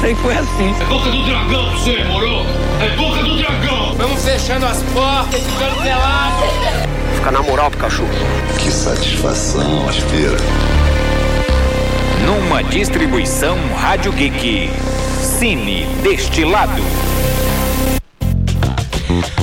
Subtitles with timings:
[0.00, 0.74] sempre foi assim.
[0.80, 2.46] É boca do dragão você, moro?
[2.80, 3.94] É boca do dragão!
[3.96, 6.44] Vamos fechando as portas, ficando pelado.
[7.14, 8.10] Fica na moral pro cachorro.
[8.58, 10.36] Que satisfação, aspira.
[12.24, 14.70] Numa distribuição Rádio Geek.
[15.20, 16.82] Cine Destilado.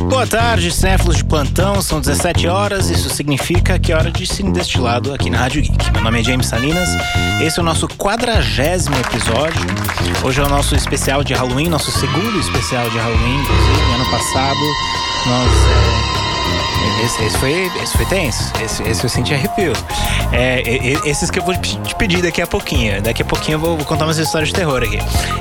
[0.10, 4.52] Boa tarde, cinéfilos de plantão, são 17 horas, isso significa que é hora de cine
[4.52, 5.92] destilado aqui na Rádio Geek.
[5.92, 6.90] Meu nome é James Salinas,
[7.42, 9.62] esse é o nosso quadragésimo episódio.
[10.24, 14.60] Hoje é o nosso especial de Halloween, nosso segundo especial de Halloween, inclusive, ano passado
[15.26, 15.52] nós.
[16.20, 16.23] É...
[17.02, 19.74] Esse, esse, foi, esse foi tenso, esse, esse eu senti arrepio.
[20.32, 20.62] É,
[21.06, 23.02] esses que eu vou te pedir daqui a pouquinho.
[23.02, 25.00] Daqui a pouquinho eu vou, vou contar umas histórias de terror aqui.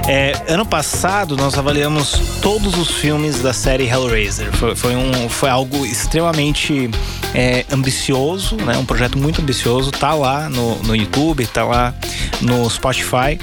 [0.08, 4.52] É, ano passado nós avaliamos todos os filmes da série Hellraiser.
[4.56, 6.90] Foi, foi, um, foi algo extremamente
[7.34, 8.76] é, ambicioso, né?
[8.76, 9.90] um projeto muito ambicioso.
[9.90, 11.94] Tá lá no, no YouTube, tá lá
[12.40, 13.38] no Spotify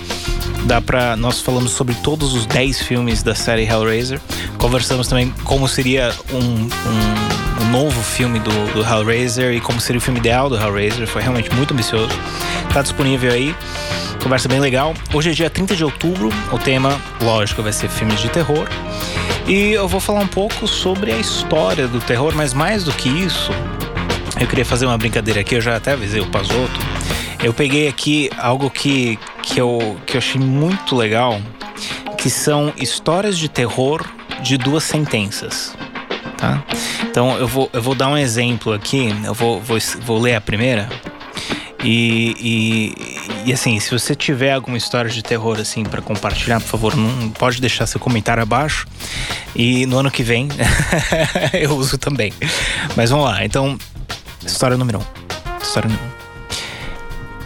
[0.66, 4.20] dá para nós falamos sobre todos os 10 filmes da série Hellraiser.
[4.58, 9.98] Conversamos também como seria um, um, um novo filme do, do, Hellraiser e como seria
[9.98, 11.08] o filme ideal do Hellraiser.
[11.08, 12.14] Foi realmente muito ambicioso.
[12.74, 13.56] Tá disponível aí.
[14.22, 14.94] Conversa bem legal.
[15.14, 16.30] Hoje é dia 30 de outubro.
[16.52, 18.68] O tema, lógico, vai ser filmes de terror.
[19.48, 23.10] E eu vou falar um pouco sobre a história do terror, mas mais do que
[23.10, 23.52] isso,
[24.40, 25.56] eu queria fazer uma brincadeira aqui.
[25.56, 26.89] Eu já até avisei o Pazoto.
[27.42, 31.42] Eu peguei aqui algo que, que, eu, que eu achei muito legal,
[32.18, 34.06] que são histórias de terror
[34.42, 35.76] de duas sentenças.
[36.38, 36.64] Tá?
[37.04, 40.42] Então eu vou, eu vou dar um exemplo aqui, eu vou, vou, vou ler a
[40.42, 40.90] primeira.
[41.84, 46.68] E, e, e, assim, se você tiver alguma história de terror assim para compartilhar, por
[46.68, 48.86] favor, não pode deixar seu comentário abaixo.
[49.56, 50.50] E no ano que vem
[51.54, 52.34] eu uso também.
[52.98, 53.46] Mas vamos lá.
[53.46, 53.78] Então,
[54.46, 55.62] história número um.
[55.62, 56.19] História número um.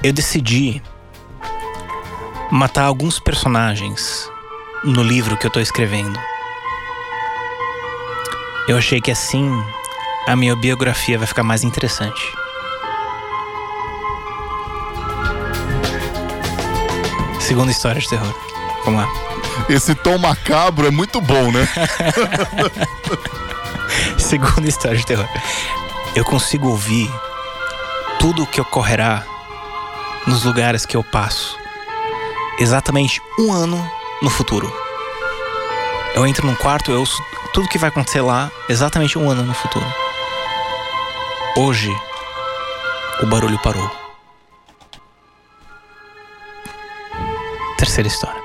[0.04, 0.84] Eu decidi
[2.52, 4.30] matar alguns personagens
[4.84, 6.20] no livro que eu tô escrevendo.
[8.68, 9.50] Eu achei que assim
[10.28, 12.22] a minha biografia vai ficar mais interessante.
[17.40, 18.36] Segunda história de terror.
[18.84, 19.10] Vamos lá.
[19.70, 21.66] Esse tom macabro é muito bom, né?
[24.20, 25.30] Segunda história de terror.
[26.14, 27.10] Eu consigo ouvir
[28.20, 29.26] tudo o que ocorrerá
[30.28, 31.58] nos lugares que eu passo
[32.60, 33.92] exatamente um ano
[34.22, 34.72] no futuro.
[36.16, 37.22] Eu entro num quarto, eu ouço
[37.54, 39.86] tudo que vai acontecer lá exatamente um ano no futuro.
[41.58, 41.90] Hoje,
[43.22, 43.90] o barulho parou.
[47.78, 48.42] Terceira história.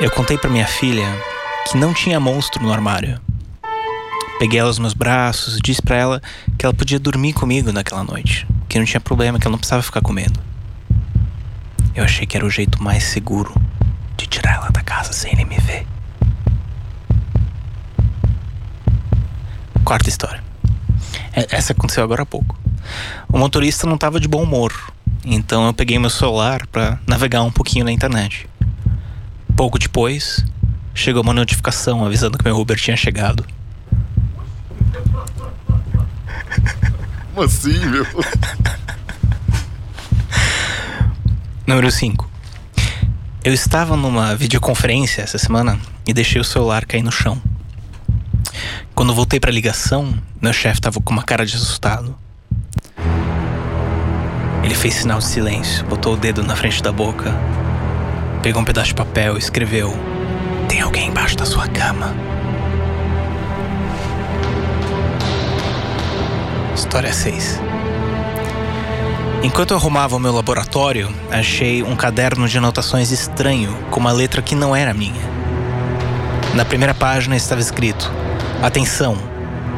[0.00, 1.06] Eu contei para minha filha
[1.68, 3.20] que não tinha monstro no armário.
[4.38, 6.22] Peguei ela nos meus braços, disse para ela
[6.58, 9.82] que ela podia dormir comigo naquela noite, que não tinha problema, que ela não precisava
[9.82, 10.38] ficar com medo.
[11.92, 13.52] Eu achei que era o jeito mais seguro
[14.16, 15.84] de tirar ela da casa sem ele me ver.
[19.84, 20.40] Quarta história.
[21.32, 22.56] É, essa aconteceu agora há pouco.
[23.28, 24.72] O motorista não estava de bom humor,
[25.24, 28.48] então eu peguei meu celular para navegar um pouquinho na internet.
[29.56, 30.44] Pouco depois,
[30.94, 33.44] chegou uma notificação avisando que meu Uber tinha chegado.
[37.32, 38.04] Como assim, meu?
[41.64, 42.28] Número 5.
[43.44, 47.40] Eu estava numa videoconferência essa semana e deixei o celular cair no chão.
[48.96, 52.18] Quando voltei para a ligação, meu chefe estava com uma cara de assustado.
[54.64, 57.32] Ele fez sinal de silêncio, botou o dedo na frente da boca,
[58.42, 59.94] pegou um pedaço de papel e escreveu:
[60.68, 62.12] Tem alguém embaixo da sua cama.
[66.74, 67.60] História 6.
[69.42, 74.42] Enquanto eu arrumava o meu laboratório, achei um caderno de anotações estranho com uma letra
[74.42, 75.22] que não era minha.
[76.54, 78.10] Na primeira página estava escrito:
[78.62, 79.16] Atenção,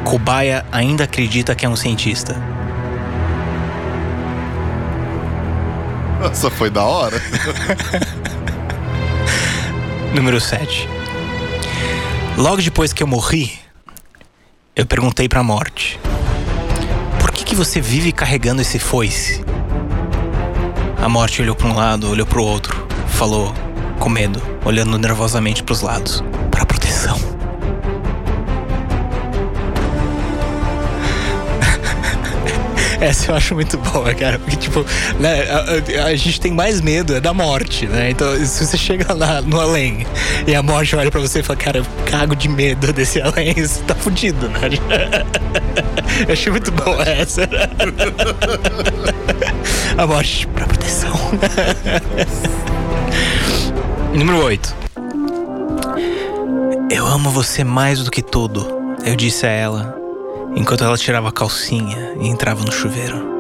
[0.05, 2.35] cobaia ainda acredita que é um cientista.
[6.21, 7.21] Nossa, foi da hora.
[10.15, 10.89] Número 7.
[12.37, 13.53] Logo depois que eu morri,
[14.75, 16.01] eu perguntei para a morte:
[17.53, 19.45] que, você vive carregando esse foice?
[20.97, 23.53] A morte olhou para um lado, olhou para o outro, falou
[24.01, 27.32] com medo, olhando nervosamente para os lados, para proteção.
[33.13, 34.39] Essa eu acho muito boa, cara.
[34.39, 34.87] Porque, tipo,
[35.19, 38.11] né, a, a, a, gente tem mais medo é da morte, né?
[38.11, 40.07] Então, se você chega lá no além
[40.47, 43.55] e a morte olha pra você e fala, cara, eu cago de medo desse além,
[43.59, 44.61] você tá fudido, né?
[46.29, 47.49] Eu achei muito boa essa.
[49.97, 51.11] A morte pra proteção.
[54.13, 54.77] Número 8.
[56.91, 60.02] Eu amo você mais do que tudo, eu disse a ela,
[60.55, 63.31] enquanto ela tirava a calcinha e entrava no chuveiro.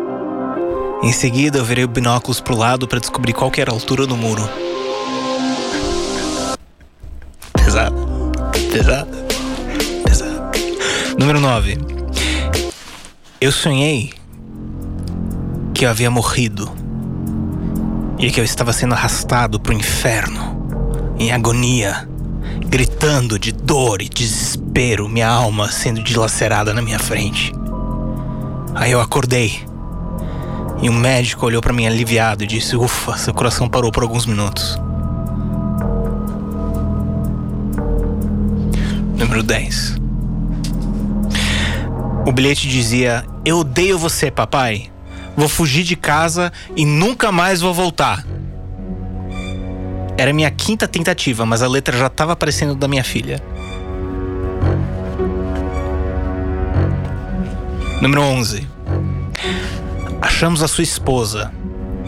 [1.02, 4.16] Em seguida, eu virei o binóculos pro lado para descobrir qual era a altura do
[4.16, 4.48] muro.
[7.52, 8.32] Pesado.
[8.70, 9.16] Pesado.
[10.04, 10.50] Pesado.
[11.18, 11.78] Número 9.
[13.40, 14.12] Eu sonhei
[15.74, 16.70] que eu havia morrido
[18.18, 22.08] e que eu estava sendo arrastado pro inferno, em agonia,
[22.72, 27.52] gritando de dor e desespero, minha alma sendo dilacerada na minha frente.
[28.74, 29.60] Aí eu acordei
[30.80, 34.24] e um médico olhou para mim aliviado e disse: Ufa, seu coração parou por alguns
[34.24, 34.80] minutos.
[39.18, 39.96] Número 10.
[42.26, 44.90] O bilhete dizia: Eu odeio você, papai.
[45.36, 48.24] Vou fugir de casa e nunca mais vou voltar.
[50.16, 53.42] Era minha quinta tentativa, mas a letra já estava aparecendo da minha filha.
[58.00, 58.66] Número 11.
[60.20, 61.52] Achamos a sua esposa,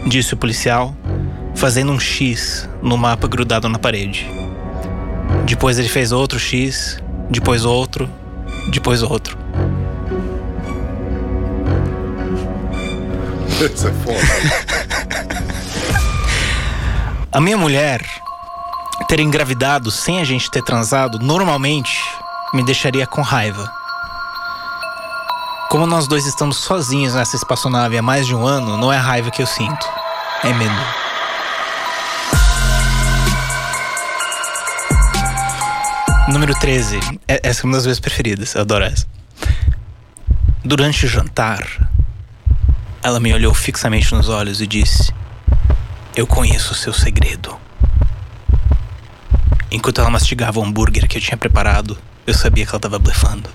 [0.05, 0.95] disse o policial,
[1.55, 4.29] fazendo um X no mapa grudado na parede.
[5.45, 6.99] Depois ele fez outro X,
[7.29, 8.09] depois outro,
[8.69, 9.37] depois outro.
[13.73, 14.64] Isso é foda.
[17.35, 18.01] A minha mulher
[19.09, 22.01] ter engravidado sem a gente ter transado normalmente
[22.53, 23.69] me deixaria com raiva.
[25.69, 29.31] Como nós dois estamos sozinhos nessa espaçonave há mais de um ano, não é raiva
[29.31, 29.85] que eu sinto,
[30.45, 30.73] é medo.
[36.29, 37.01] Número 13.
[37.27, 39.05] É- Essa é uma das minhas preferidas, eu adoro essa.
[40.63, 41.67] Durante o jantar,
[43.03, 45.13] ela me olhou fixamente nos olhos e disse:
[46.15, 47.57] Eu conheço o seu segredo.
[49.69, 53.49] Enquanto ela mastigava o hambúrguer que eu tinha preparado, eu sabia que ela estava blefando.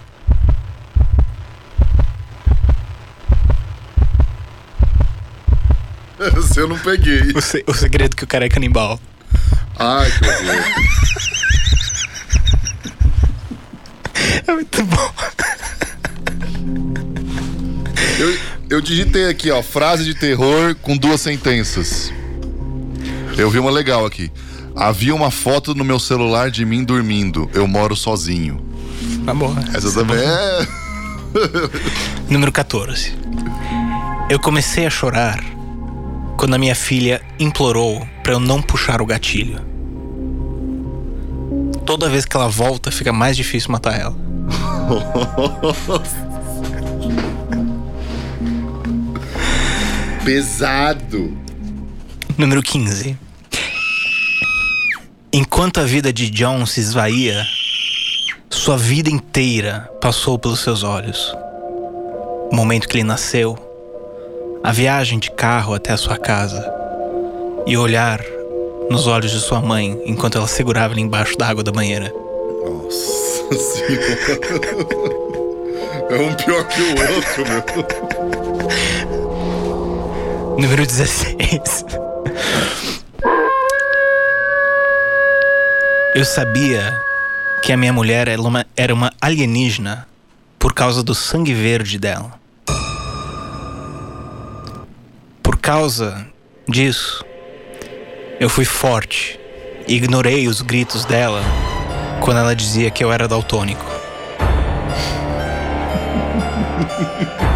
[6.38, 7.32] Esse eu não peguei.
[7.34, 9.00] O, se- o segredo que o cara é canibal.
[9.78, 10.64] Ai, que horror.
[14.46, 15.12] É muito bom.
[18.18, 22.12] Eu, eu digitei aqui, ó, frase de terror com duas sentenças.
[23.36, 24.30] Eu vi uma legal aqui.
[24.74, 27.50] Havia uma foto no meu celular de mim dormindo.
[27.52, 28.60] Eu moro sozinho.
[29.24, 29.56] Tá boa.
[29.74, 30.66] Essa também é.
[32.30, 33.14] Número 14.
[34.28, 35.42] Eu comecei a chorar
[36.36, 39.60] quando a minha filha implorou para eu não puxar o gatilho.
[41.84, 44.14] Toda vez que ela volta, fica mais difícil matar ela.
[50.24, 51.36] Pesado.
[52.40, 53.18] Número 15.
[55.30, 57.44] Enquanto a vida de John se esvaía,
[58.48, 61.36] sua vida inteira passou pelos seus olhos.
[62.50, 63.58] O momento que ele nasceu,
[64.64, 66.66] a viagem de carro até a sua casa
[67.66, 68.24] e o olhar
[68.88, 72.10] nos olhos de sua mãe enquanto ela segurava ele embaixo da água da banheira.
[72.64, 75.20] Nossa senhora.
[76.10, 77.62] É um pior que o outro, meu.
[80.58, 81.84] Número 16.
[86.14, 87.00] Eu sabia
[87.62, 90.08] que a minha mulher era uma, era uma alienígena
[90.58, 92.32] por causa do sangue verde dela.
[95.42, 96.26] Por causa
[96.68, 97.24] disso,
[98.38, 99.38] eu fui forte
[99.86, 101.42] e ignorei os gritos dela
[102.20, 103.84] quando ela dizia que eu era daltônico.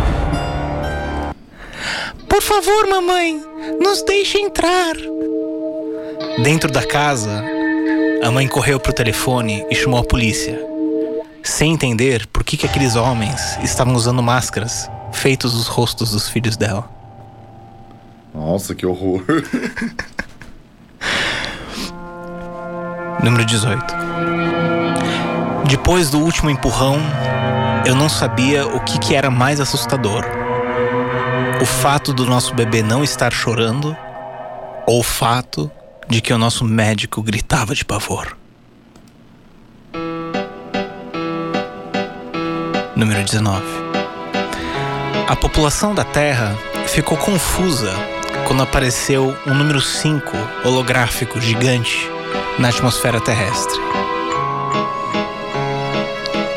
[2.34, 3.40] Por favor, mamãe,
[3.80, 4.96] nos deixe entrar.
[6.42, 7.44] Dentro da casa,
[8.24, 10.60] a mãe correu pro telefone e chamou a polícia,
[11.44, 16.56] sem entender por que, que aqueles homens estavam usando máscaras feitos dos rostos dos filhos
[16.56, 16.90] dela.
[18.34, 19.22] Nossa, que horror.
[23.22, 23.94] Número 18.
[25.68, 26.98] Depois do último empurrão,
[27.86, 30.43] eu não sabia o que, que era mais assustador:
[31.64, 33.96] o fato do nosso bebê não estar chorando
[34.86, 35.70] ou o fato
[36.06, 38.36] de que o nosso médico gritava de pavor.
[42.94, 43.64] Número 19.
[45.26, 46.54] A população da Terra
[46.86, 47.94] ficou confusa
[48.46, 52.10] quando apareceu um número 5 holográfico gigante
[52.58, 53.80] na atmosfera terrestre.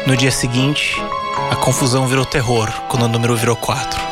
[0.06, 1.02] No dia seguinte,
[1.50, 4.07] a confusão virou terror quando o número virou 4.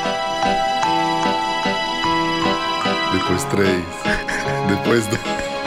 [3.35, 3.83] Depois três.
[4.69, 5.17] Depois do.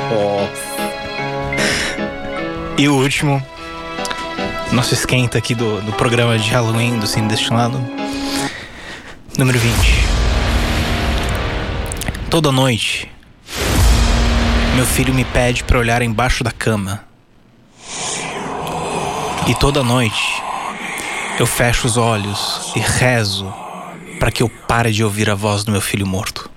[0.09, 0.79] Nossa.
[2.79, 3.45] E o último,
[4.73, 7.79] nosso esquenta aqui do, do programa de Halloween do Cine Destinado.
[9.37, 9.77] Número 20.
[12.31, 13.13] Toda noite,
[14.75, 17.05] meu filho me pede para olhar embaixo da cama.
[19.47, 20.43] E toda noite,
[21.39, 23.53] eu fecho os olhos e rezo
[24.19, 26.48] para que eu pare de ouvir a voz do meu filho morto.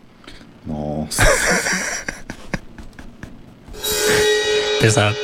[4.82, 5.16] Pesado.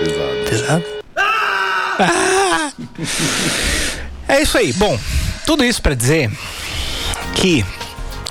[0.00, 0.44] pesado.
[0.48, 0.84] Pesado?
[1.16, 2.70] Ah!
[4.28, 4.72] É isso aí.
[4.72, 4.98] Bom,
[5.44, 6.30] tudo isso pra dizer
[7.34, 7.64] que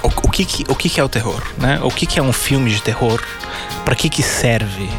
[0.03, 1.79] o, o que, que- o que, que é o terror, né?
[1.83, 3.21] O que, que é um filme de terror?
[3.83, 4.89] Pra que que serve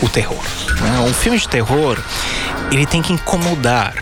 [0.00, 0.42] o terror?
[0.80, 0.98] né?
[1.00, 1.98] Um filme de terror,
[2.70, 3.94] ele tem que incomodar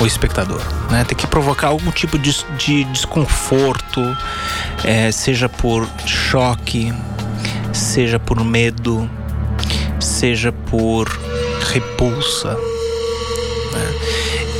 [0.00, 0.60] o espectador,
[0.90, 1.04] né?
[1.04, 4.00] Tem que provocar algum tipo de, de desconforto,
[4.84, 6.92] é, seja por choque,
[7.72, 9.08] seja por medo,
[10.24, 11.06] seja por
[11.70, 12.54] repulsa.
[12.54, 13.94] né?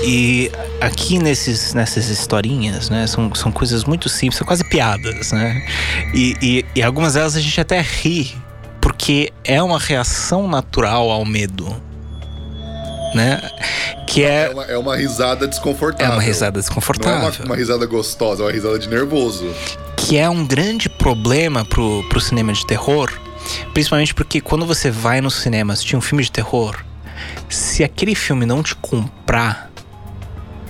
[0.05, 5.67] E aqui nesses, nessas historinhas, né, são, são coisas muito simples, são quase piadas, né?
[6.13, 8.35] E, e, e algumas delas a gente até ri,
[8.79, 11.75] porque é uma reação natural ao medo,
[13.15, 13.41] né?
[14.07, 16.13] Que É é, uma, é uma risada desconfortável.
[16.13, 17.33] é uma risada Não é desconfortável.
[17.41, 19.51] uma, uma risada gostosa, é uma risada de nervoso.
[19.97, 23.11] que é um grande problema pro, pro cinema de terror,
[23.73, 26.77] principalmente porque quando você vai no cinema assistir um filme de terror,
[27.49, 29.71] se aquele filme não te comprar,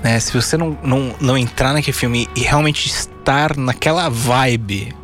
[0.03, 4.95] né, se você não, não, não entrar naquele filme e realmente estar naquela vibe,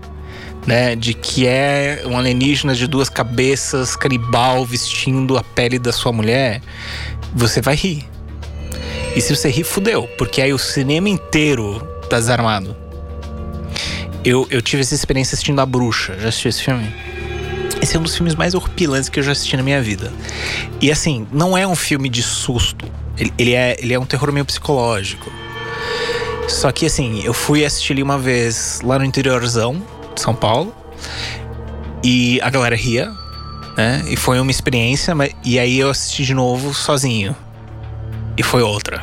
[0.66, 6.12] né, de que é um alienígena de duas cabeças, canibal, vestindo a pele da sua
[6.12, 6.60] mulher,
[7.34, 8.06] você vai rir.
[9.16, 12.76] E se você rir, fudeu, porque aí o cinema inteiro tá desarmado.
[14.22, 16.16] Eu, eu tive essa experiência assistindo A Bruxa.
[16.18, 16.92] Já assisti esse filme?
[17.80, 20.12] Esse é um dos filmes mais horripilantes que eu já assisti na minha vida.
[20.80, 22.86] E assim, não é um filme de susto.
[23.16, 25.30] Ele, ele é, ele é um terror meio psicológico.
[26.48, 29.82] Só que assim, eu fui assistir ele uma vez lá no interiorzão
[30.14, 30.74] de São Paulo.
[32.02, 33.10] E a galera ria,
[33.76, 34.02] né?
[34.08, 37.36] E foi uma experiência, mas, e aí eu assisti de novo sozinho.
[38.36, 39.02] E foi outra.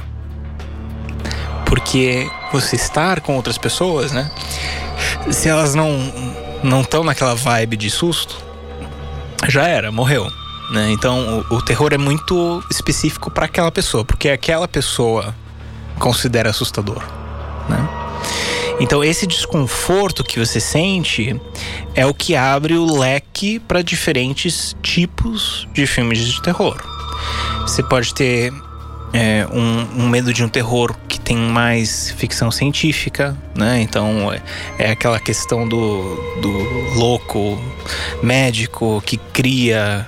[1.66, 4.32] Porque você estar com outras pessoas, né?
[5.32, 5.98] se elas não
[6.64, 8.44] não estão naquela vibe de susto,
[9.48, 10.32] já era, morreu.
[10.70, 10.92] Né?
[10.92, 15.36] Então o, o terror é muito específico para aquela pessoa, porque aquela pessoa
[16.00, 17.02] considera assustador.
[17.70, 17.90] Né?
[18.80, 21.40] Então esse desconforto que você sente
[21.96, 26.78] é o que abre o leque para diferentes tipos de filmes de terror.
[27.62, 28.54] Você pode ter
[29.14, 33.82] é, um, um medo de um terror que tem mais ficção científica, né?
[33.82, 34.42] Então é,
[34.78, 37.60] é aquela questão do, do louco
[38.22, 40.06] médico que cria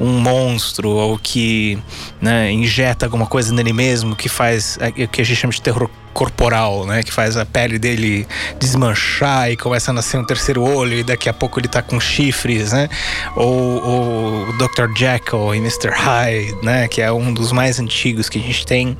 [0.00, 1.78] um monstro ou que
[2.20, 5.60] né, injeta alguma coisa nele mesmo que faz é, o que a gente chama de
[5.60, 7.02] terror corporal, né?
[7.02, 8.26] Que faz a pele dele
[8.58, 11.98] desmanchar e começa a nascer um terceiro olho e daqui a pouco ele tá com
[12.00, 12.88] chifres, né?
[13.36, 14.96] Ou, o Dr.
[14.96, 15.90] Jekyll e Mr.
[15.90, 16.88] Hyde, né?
[16.88, 18.96] Que é um dos mais antigos que a gente tem.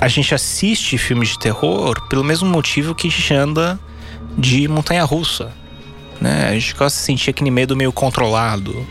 [0.00, 3.78] A gente assiste filmes de terror pelo mesmo motivo que a gente anda
[4.36, 5.52] de montanha-russa.
[6.20, 6.48] Né?
[6.48, 8.86] A gente gosta de sentir aquele medo meio controlado,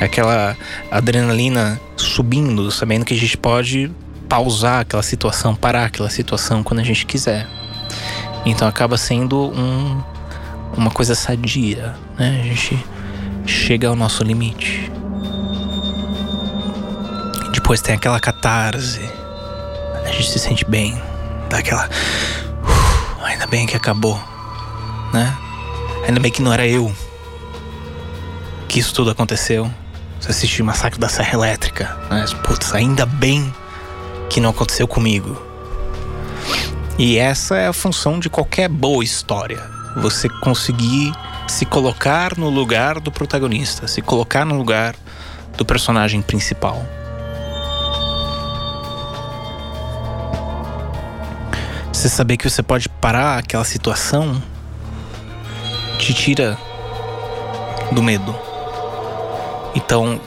[0.00, 0.56] aquela
[0.90, 3.90] adrenalina subindo, sabendo que a gente pode
[4.32, 7.46] pausar aquela situação, parar aquela situação quando a gente quiser.
[8.46, 10.02] Então acaba sendo um,
[10.74, 12.40] uma coisa sadia, né?
[12.40, 12.82] A gente
[13.44, 14.90] chega ao nosso limite.
[17.52, 19.02] Depois tem aquela catarse,
[20.02, 20.98] a gente se sente bem,
[21.50, 21.90] dá aquela.
[22.64, 24.18] "Uf, ainda bem que acabou,
[25.12, 25.36] né?
[26.08, 26.90] Ainda bem que não era eu
[28.66, 29.70] que isso tudo aconteceu.
[30.18, 32.24] Você assistiu o Massacre da Serra Elétrica, né?
[32.42, 33.52] Putz, ainda bem
[34.32, 35.36] que não aconteceu comigo.
[36.98, 39.62] E essa é a função de qualquer boa história.
[39.98, 41.12] Você conseguir
[41.46, 44.94] se colocar no lugar do protagonista, se colocar no lugar
[45.58, 46.82] do personagem principal.
[51.92, 54.42] Você saber que você pode parar aquela situação
[55.98, 56.56] te tira
[57.92, 58.34] do medo.
[59.74, 60.18] Então,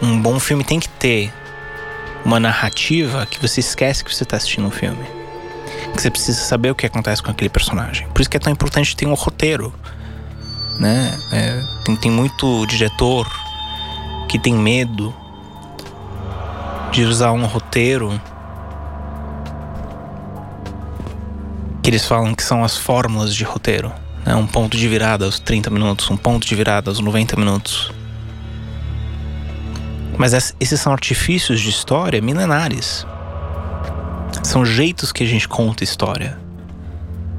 [0.00, 1.30] um bom filme tem que ter
[2.24, 5.04] uma narrativa que você esquece que você está assistindo um filme.
[5.92, 8.08] Que você precisa saber o que acontece com aquele personagem.
[8.08, 9.72] Por isso que é tão importante ter um roteiro.
[10.80, 11.18] Né?
[11.32, 13.30] É, tem, tem muito diretor
[14.28, 15.14] que tem medo
[16.90, 18.20] de usar um roteiro
[21.82, 23.92] que eles falam que são as fórmulas de roteiro.
[24.24, 24.34] Né?
[24.34, 27.92] Um ponto de virada aos 30 minutos, um ponto de virada aos 90 minutos.
[30.18, 33.06] Mas esses são artifícios de história milenares.
[34.42, 36.38] São jeitos que a gente conta história.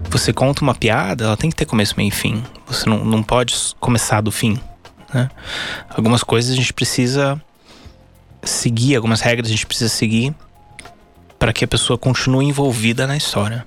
[0.10, 2.44] Você conta uma piada, ela tem que ter começo, meio e fim.
[2.68, 4.60] Você não, não pode começar do fim.
[5.14, 5.30] Né?
[5.90, 7.42] Algumas coisas a gente precisa
[8.44, 10.34] seguir, algumas regras a gente precisa seguir
[11.40, 13.66] para que a pessoa continue envolvida na história.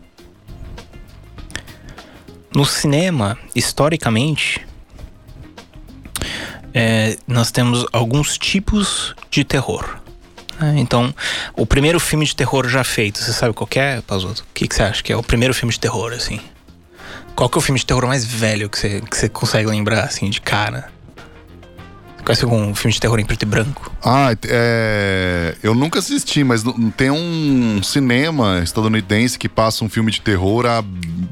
[2.54, 4.66] No cinema, historicamente,
[6.74, 9.98] é, nós temos alguns tipos de terror.
[10.60, 10.74] Né?
[10.78, 11.14] Então,
[11.56, 14.42] o primeiro filme de terror já feito, você sabe qual é, Pazuto?
[14.42, 16.40] O que, que você acha que é o primeiro filme de terror, assim?
[17.34, 20.04] Qual que é o filme de terror mais velho que você, que você consegue lembrar,
[20.04, 20.90] assim, de cara?
[22.24, 23.90] Conhece algum filme de terror em preto e branco?
[24.04, 25.56] Ah, é...
[25.62, 26.62] eu nunca assisti, mas
[26.96, 30.84] tem um cinema estadunidense que passa um filme de terror há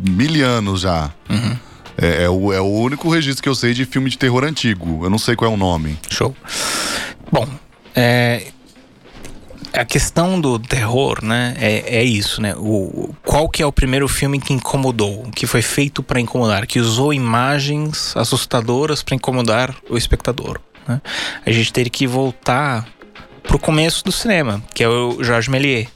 [0.08, 1.10] mil anos já.
[1.28, 1.58] Uhum.
[1.98, 5.04] É, é, o, é o único registro que eu sei de filme de terror antigo.
[5.04, 5.98] Eu não sei qual é o nome.
[6.10, 6.34] Show.
[7.30, 7.48] Bom,
[7.94, 8.48] é,
[9.72, 12.54] a questão do terror, né, é, é isso, né?
[12.56, 16.78] O, qual que é o primeiro filme que incomodou, que foi feito para incomodar, que
[16.78, 20.60] usou imagens assustadoras para incomodar o espectador?
[20.86, 21.00] Né?
[21.44, 22.86] A gente teria que voltar
[23.42, 25.88] pro começo do cinema, que é o Georges Méliès,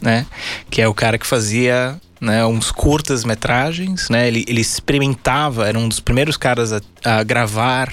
[0.00, 0.26] né?
[0.70, 4.28] Que é o cara que fazia né, uns curtas metragens, né?
[4.28, 7.92] Ele, ele experimentava, era um dos primeiros caras a, a gravar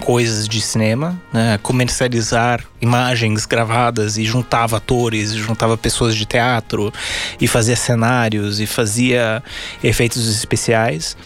[0.00, 6.92] coisas de cinema, né, comercializar imagens gravadas e juntava atores, juntava pessoas de teatro
[7.40, 9.42] e fazia cenários e fazia
[9.82, 11.16] efeitos especiais.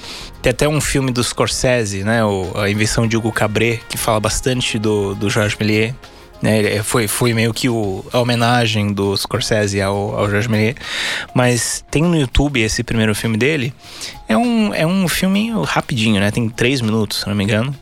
[0.40, 4.20] Tem até um filme do Scorsese, né, o, a invenção de Hugo Cabret, que fala
[4.20, 5.92] bastante do, do Georges Méliès.
[6.44, 10.76] Né, foi, foi meio que o, a homenagem do Scorsese ao, ao Georges Méliès.
[11.34, 13.72] Mas tem no YouTube esse primeiro filme dele.
[14.28, 16.30] É um, é um filme rapidinho, né?
[16.30, 17.74] Tem três minutos, se não me engano.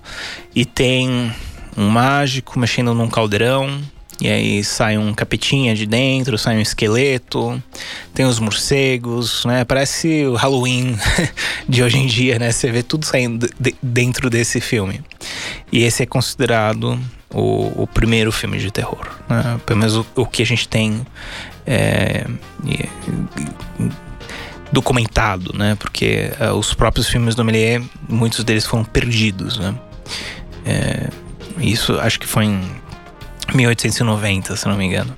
[0.55, 1.33] E tem
[1.77, 3.81] um mágico mexendo num caldeirão.
[4.21, 7.61] E aí sai um capetinha de dentro, sai um esqueleto,
[8.15, 9.65] tem os morcegos, né?
[9.65, 10.97] Parece o Halloween
[11.69, 12.53] de hoje em dia, né?
[12.53, 15.01] Você vê tudo saindo de dentro desse filme.
[15.73, 16.99] E esse é considerado
[17.31, 19.09] o, o primeiro filme de terror.
[19.29, 19.61] Né?
[19.67, 21.05] Pelo menos o, o, que a gente tem
[21.67, 22.25] é,
[24.73, 25.77] documentado, né?
[25.79, 29.75] Porque uh, os próprios filmes do Méliès, muitos deles foram perdidos, né?
[30.65, 31.09] É,
[31.59, 32.82] isso acho que foi em
[33.55, 35.17] 1890, se não me engano.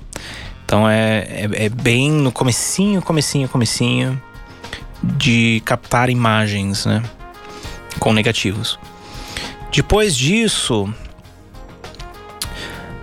[0.65, 4.21] Então é, é, é, bem no comecinho, comecinho, comecinho
[5.03, 7.03] de captar imagens, né?
[7.99, 8.79] Com negativos.
[9.71, 10.91] Depois disso,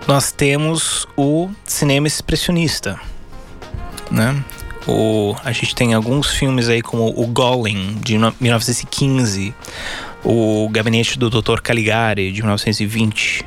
[0.07, 2.99] nós temos o cinema expressionista,
[4.11, 4.43] né?
[4.85, 9.55] O, a gente tem alguns filmes aí como o Golem de 1915,
[10.25, 11.61] o Gabinete do Dr.
[11.61, 13.45] Caligari de 1920,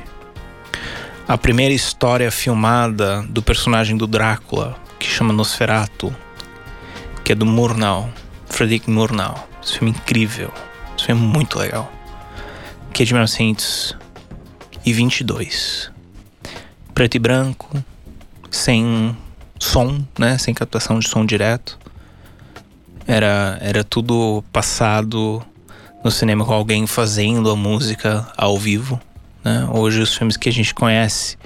[1.27, 6.15] a primeira história filmada do personagem do Drácula que chama Nosferatu,
[7.23, 8.09] que é do Murnau,
[8.45, 9.45] Frederick Murnau.
[9.61, 10.53] Esse filme é incrível,
[10.95, 11.91] esse filme é muito legal,
[12.93, 15.97] que é de 1922
[16.97, 17.69] preto e branco,
[18.49, 19.15] sem
[19.59, 20.37] som, né?
[20.39, 21.77] Sem captação de som direto.
[23.05, 25.43] Era, era tudo passado
[26.03, 28.99] no cinema com alguém fazendo a música ao vivo.
[29.47, 29.65] Né?
[29.71, 31.37] Hoje os filmes que a gente conhece,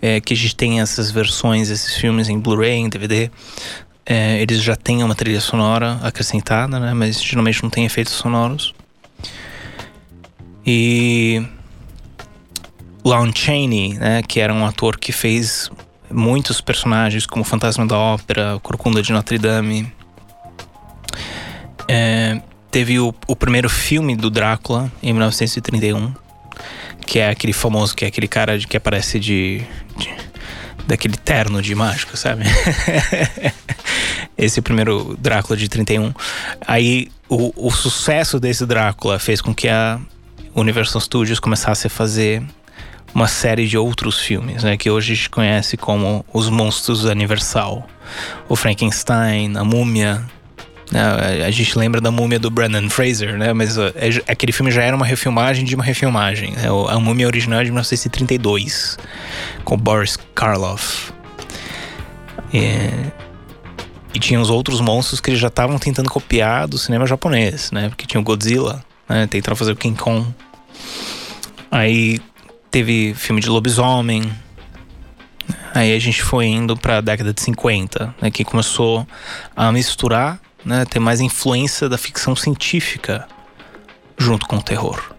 [0.00, 3.30] é, que a gente tem essas versões, esses filmes em Blu-ray, em DVD,
[4.06, 6.94] é, eles já têm uma trilha sonora acrescentada, né?
[6.94, 8.74] Mas geralmente não tem efeitos sonoros.
[10.64, 11.44] E
[13.04, 15.70] Lon Chaney, né, que era um ator que fez
[16.10, 19.92] muitos personagens como Fantasma da Ópera, Corcunda de Notre Dame.
[21.86, 26.14] É, teve o, o, primeiro filme do Drácula em 1931,
[27.06, 29.62] que é aquele famoso, que é aquele cara de, que aparece de,
[29.96, 30.08] de
[30.86, 32.44] daquele terno de mágico, sabe?
[34.36, 36.12] Esse primeiro Drácula de 31.
[36.66, 40.00] Aí o, o sucesso desse Drácula fez com que a
[40.54, 42.42] Universal Studios começasse a fazer
[43.14, 47.86] uma série de outros filmes, né, que hoje a gente conhece como Os Monstros Universal,
[48.48, 50.24] o Frankenstein, a Múmia.
[50.92, 51.00] Né,
[51.46, 53.94] a gente lembra da Múmia do Brandon Fraser, né, mas uh,
[54.28, 56.52] aquele filme já era uma refilmagem de uma refilmagem.
[56.52, 58.98] Né, a Múmia original é de 1932,
[59.64, 61.10] com Boris Karloff.
[62.52, 62.66] E,
[64.14, 67.88] e tinha os outros monstros que eles já estavam tentando copiar do cinema japonês, né,
[67.88, 70.28] porque tinha o Godzilla, né, tentando fazer o King Kong.
[71.70, 72.20] Aí
[72.70, 74.30] teve filme de lobisomem.
[75.74, 79.06] Aí a gente foi indo para a década de 50, né, que começou
[79.56, 83.26] a misturar, né, ter mais influência da ficção científica
[84.18, 85.12] junto com o terror.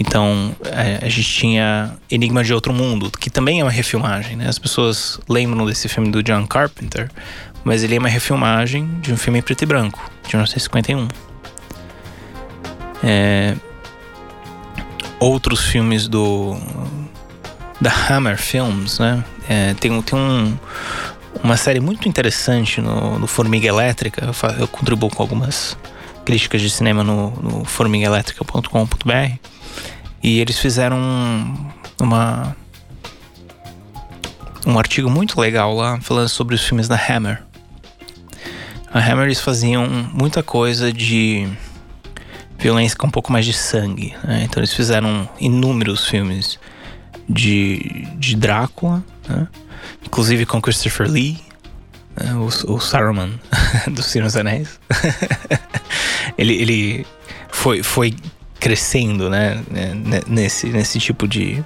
[0.00, 4.48] Então, é, a gente tinha Enigma de Outro Mundo, que também é uma refilmagem, né?
[4.48, 7.10] As pessoas lembram desse filme do John Carpenter,
[7.64, 11.08] mas ele é uma refilmagem de um filme em preto e branco, de 1951.
[13.02, 13.56] É,
[15.18, 16.56] outros filmes do
[17.80, 19.24] da Hammer Films, né?
[19.48, 20.56] É, tem, tem um,
[21.42, 24.24] uma série muito interessante no, no Formiga Elétrica.
[24.24, 25.76] Eu, eu, contribuo com algumas
[26.24, 29.38] críticas de cinema no, no formigaelétrica.com.br
[30.22, 30.98] e eles fizeram
[32.00, 32.56] uma
[34.66, 37.42] um artigo muito legal lá falando sobre os filmes da Hammer.
[38.92, 41.48] A Hammer eles faziam muita coisa de
[42.58, 44.14] violência com um pouco mais de sangue.
[44.24, 44.42] Né?
[44.44, 46.58] Então eles fizeram inúmeros filmes
[47.28, 49.46] de, de Drácula, né?
[50.04, 51.38] Inclusive com Christopher Lee,
[52.16, 52.34] né?
[52.34, 53.30] o, o Saruman
[53.90, 54.80] do Senhor dos Anéis.
[56.36, 57.06] ele, ele
[57.48, 58.14] foi, foi
[58.58, 59.62] crescendo né?
[60.26, 61.64] nesse, nesse tipo de,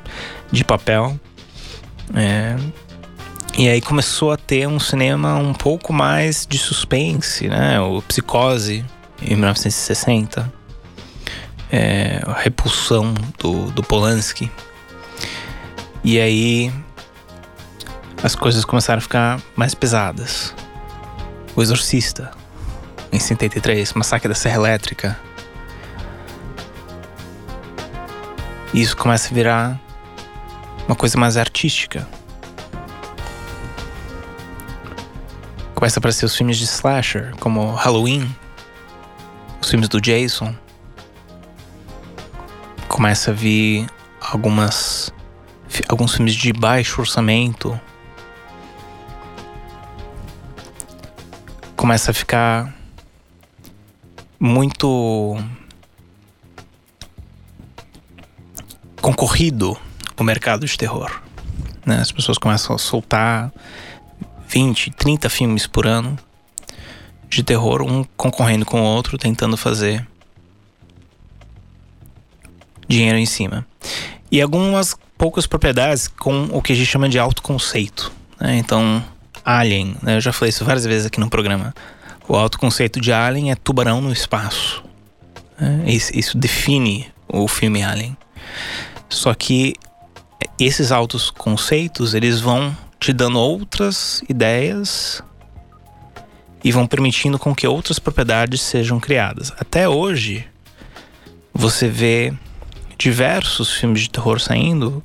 [0.50, 1.18] de papel.
[2.14, 2.56] É,
[3.56, 7.78] e aí começou a ter um cinema um pouco mais de suspense, né?
[7.80, 8.84] O Psicose,
[9.20, 10.52] em 1960.
[11.70, 14.50] É, a Repulsão, do, do Polanski.
[16.02, 16.72] E aí
[18.22, 20.54] as coisas começaram a ficar mais pesadas.
[21.56, 22.30] O Exorcista,
[23.10, 25.18] em 73, Massacre da Serra Elétrica.
[28.72, 29.80] E isso começa a virar
[30.86, 32.08] uma coisa mais artística.
[35.74, 38.34] Começa a aparecer os filmes de slasher, como Halloween,
[39.60, 40.54] os filmes do Jason.
[42.86, 43.86] Começa a vir
[44.20, 45.12] algumas
[45.88, 47.78] alguns filmes de baixo orçamento.
[51.82, 52.72] Começa a ficar
[54.38, 55.36] muito
[59.00, 59.76] concorrido
[60.16, 61.20] o mercado de terror.
[61.84, 61.96] Né?
[61.96, 63.52] As pessoas começam a soltar
[64.46, 66.16] 20, 30 filmes por ano
[67.28, 70.06] de terror, um concorrendo com o outro, tentando fazer
[72.86, 73.66] dinheiro em cima.
[74.30, 78.12] E algumas poucas propriedades com o que a gente chama de autoconceito.
[78.40, 78.56] Né?
[78.58, 79.04] Então,
[79.44, 80.16] Alien, né?
[80.16, 81.74] eu já falei isso várias vezes aqui no programa.
[82.28, 84.84] O autoconceito de Alien é tubarão no espaço.
[85.60, 85.84] Né?
[85.86, 88.16] Isso, isso define o filme Alien.
[89.08, 89.74] Só que
[90.58, 95.22] esses altos conceitos, eles vão te dando outras ideias
[96.64, 99.52] e vão permitindo com que outras propriedades sejam criadas.
[99.58, 100.46] Até hoje,
[101.52, 102.32] você vê
[102.96, 105.02] diversos filmes de terror saindo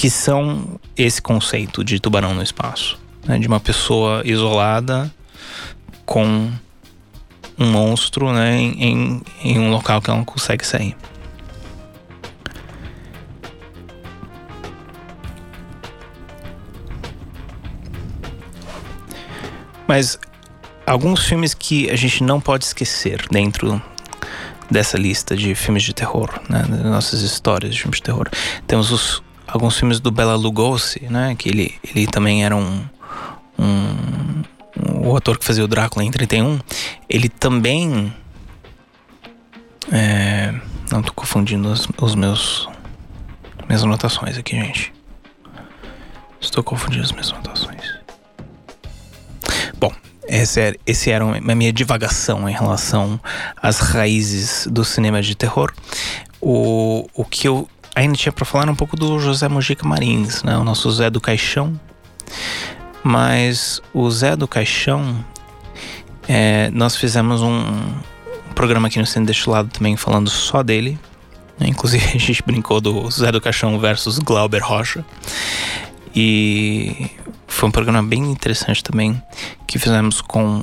[0.00, 3.38] que são esse conceito de tubarão no espaço, né?
[3.38, 5.14] de uma pessoa isolada
[6.06, 6.50] com
[7.58, 8.56] um monstro né?
[8.56, 10.96] em, em, um local que ela não consegue sair.
[19.86, 20.18] Mas
[20.86, 23.82] alguns filmes que a gente não pode esquecer dentro
[24.70, 26.62] dessa lista de filmes de terror, né?
[26.84, 28.30] Nossas histórias de filmes de terror.
[28.66, 31.34] Temos os, alguns filmes do Bela Lugosi, né?
[31.36, 32.84] Que ele, ele também era um,
[33.58, 34.42] um,
[34.78, 36.58] um o ator que fazia o Drácula em 31.
[37.08, 38.14] Ele também
[39.90, 40.54] é,
[40.90, 42.68] não tô confundindo os, os meus
[43.66, 44.92] minhas anotações aqui, gente.
[46.40, 48.00] Estou confundindo as minhas anotações.
[49.78, 49.92] Bom,
[50.26, 53.20] esse era, esse era a minha divagação em relação
[53.56, 55.72] às raízes do cinema de terror.
[56.40, 57.68] O, o que eu
[58.00, 60.56] ainda tinha para falar um pouco do José Mojica Marins, né?
[60.56, 61.78] o nosso Zé do Caixão.
[63.02, 65.24] Mas o Zé do Caixão,
[66.28, 67.60] é, nós fizemos um,
[68.60, 70.98] programa aqui no Cine Destilado também falando só dele.
[71.58, 71.68] Né?
[71.68, 75.02] Inclusive a gente brincou do Zé do Caixão versus Glauber Rocha.
[76.14, 77.10] E
[77.46, 79.20] foi um programa bem interessante também
[79.66, 80.62] que fizemos com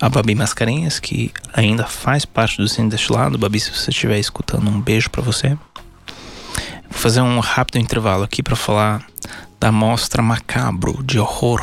[0.00, 3.38] a Babi Mascarenhas, que ainda faz parte do Cine Destilado.
[3.38, 5.56] Babi, se você estiver escutando, um beijo para você.
[6.94, 9.04] Vou fazer um rápido intervalo aqui para falar
[9.60, 11.60] da mostra Macabro de horror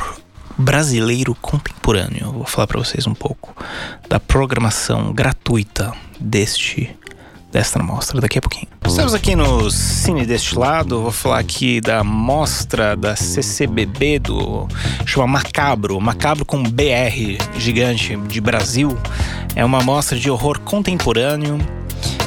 [0.57, 2.31] brasileiro contemporâneo.
[2.31, 3.55] vou falar para vocês um pouco
[4.07, 6.95] da programação gratuita deste
[7.51, 8.67] desta mostra daqui a pouquinho.
[8.85, 14.67] Estamos aqui no Cine Destilado, vou falar aqui da mostra da CCBB do
[15.05, 18.97] chama Macabro, Macabro com BR gigante de Brasil.
[19.55, 21.57] É uma mostra de horror contemporâneo.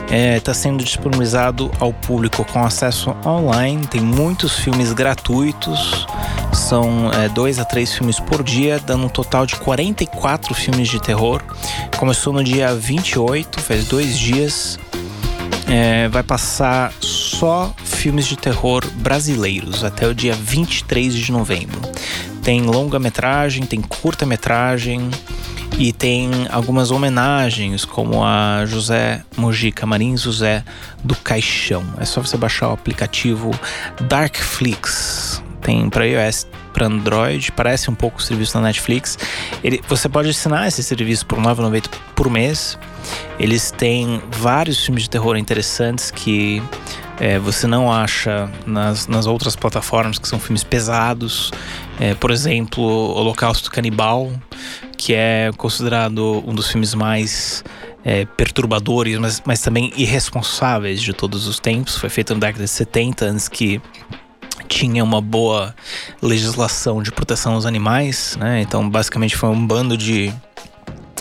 [0.05, 3.87] Está é, tá sendo disponibilizado ao público com acesso online.
[3.87, 6.07] Tem muitos filmes gratuitos.
[6.53, 11.01] São é, dois a três filmes por dia, dando um total de 44 filmes de
[11.01, 11.43] terror.
[11.99, 14.79] Começou no dia 28, faz dois dias.
[15.67, 21.81] é, vai passar só filmes de terror brasileiros até o dia 23 de novembro.
[22.43, 25.11] Tem longa-metragem, tem curta-metragem
[25.79, 30.65] e tem algumas homenagens, como a José Mojica Marins José
[31.03, 31.85] do Caixão.
[31.99, 33.51] É só você baixar o aplicativo
[34.03, 35.43] Darkflix.
[35.61, 39.19] Tem para iOS, para Android, parece um pouco o serviço da Netflix.
[39.63, 42.79] Ele, você pode assinar esse serviço por R$ 9,90 por mês.
[43.39, 46.63] Eles têm vários filmes de terror interessantes que
[47.19, 51.51] é, você não acha nas, nas outras plataformas, que são filmes pesados.
[51.99, 54.33] É, por exemplo, Holocausto Canibal,
[54.97, 57.65] que é considerado um dos filmes mais
[58.05, 61.97] é, perturbadores, mas, mas também irresponsáveis de todos os tempos.
[61.97, 63.81] Foi feito na década de 70, antes que
[64.69, 65.75] tinha uma boa
[66.23, 68.61] legislação de proteção aos animais, né?
[68.61, 70.33] Então, basicamente, foi um bando de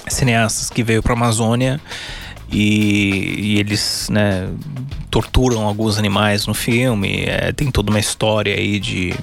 [0.08, 1.80] cineastas que veio para a Amazônia
[2.52, 4.50] e, e, eles, né,
[5.10, 7.24] torturam alguns animais no filme.
[7.26, 9.14] É, tem toda uma história aí de,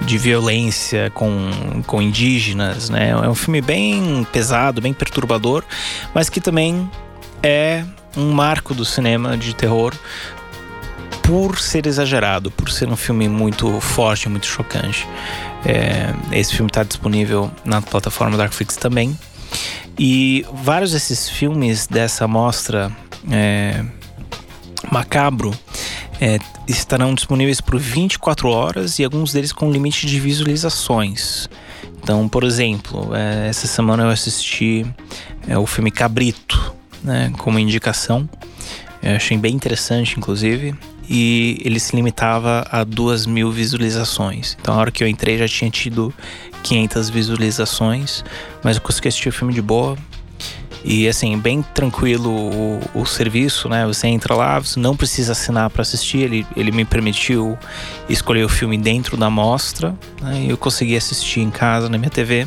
[0.00, 3.10] de violência com, com indígenas, né?
[3.10, 5.64] É um filme bem pesado, bem perturbador,
[6.12, 6.90] mas que também
[7.42, 7.84] é
[8.16, 9.94] um marco do cinema de terror
[11.22, 15.08] por ser exagerado, por ser um filme muito forte, muito chocante.
[15.64, 19.18] É, esse filme está disponível na plataforma Darkflix também.
[19.98, 22.92] E vários desses filmes dessa mostra
[23.30, 23.82] é,
[24.90, 25.52] macabro
[26.20, 31.48] é, estarão disponíveis por 24 horas e alguns deles com limite de visualizações.
[32.02, 34.86] Então, por exemplo, é, essa semana eu assisti
[35.48, 38.28] é, o filme Cabrito, né, como indicação.
[39.02, 40.74] Eu achei bem interessante, inclusive
[41.08, 44.56] e ele se limitava a duas mil visualizações.
[44.60, 46.12] Então, a hora que eu entrei já tinha tido
[46.62, 48.24] 500 visualizações,
[48.62, 49.96] mas eu consegui assistir o filme de boa.
[50.84, 53.86] E assim, bem tranquilo o, o serviço, né?
[53.86, 56.18] Você entra lá, você não precisa assinar para assistir.
[56.18, 57.58] Ele, ele me permitiu
[58.06, 60.42] escolher o filme dentro da mostra, né?
[60.42, 62.46] E eu consegui assistir em casa, na minha TV,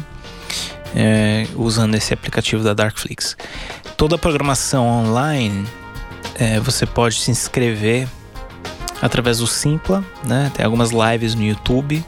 [0.95, 3.36] é, usando esse aplicativo da Darkflix.
[3.97, 5.65] Toda a programação online,
[6.36, 8.08] é, você pode se inscrever
[9.02, 10.52] através do Simpla, né?
[10.54, 12.06] Tem algumas lives no YouTube.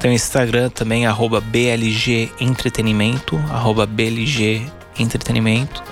[0.00, 5.82] Tem o Instagram também, arroba BLG Entretenimento, arroba BLG Entretenimento.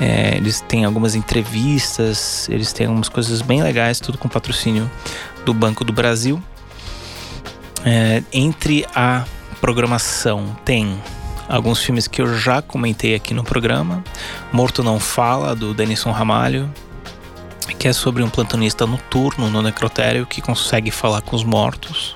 [0.00, 4.88] É, eles têm algumas entrevistas, eles têm algumas coisas bem legais, tudo com patrocínio
[5.44, 6.40] do Banco do Brasil.
[7.84, 9.24] É, entre a
[9.60, 11.00] programação tem
[11.48, 14.04] alguns filmes que eu já comentei aqui no programa.
[14.52, 16.72] Morto Não Fala, do Denison Ramalho,
[17.78, 22.14] que é sobre um plantonista noturno no necrotério que consegue falar com os mortos.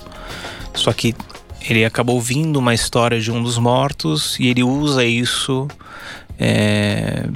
[0.74, 1.14] Só que
[1.60, 5.68] ele acabou ouvindo uma história de um dos mortos e ele usa isso
[6.44, 7.28] é,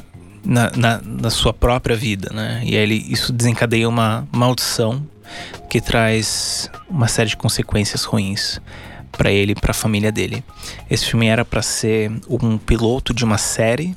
[0.44, 2.60] na, na, na, sua própria vida, né?
[2.64, 5.06] E aí ele, isso desencadeia uma maldição
[5.70, 8.60] que traz uma série de consequências ruins
[9.12, 10.42] para ele e para a família dele.
[10.90, 13.96] Esse filme era para ser um piloto de uma série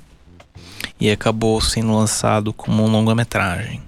[0.99, 3.81] e acabou sendo lançado como um longa-metragem.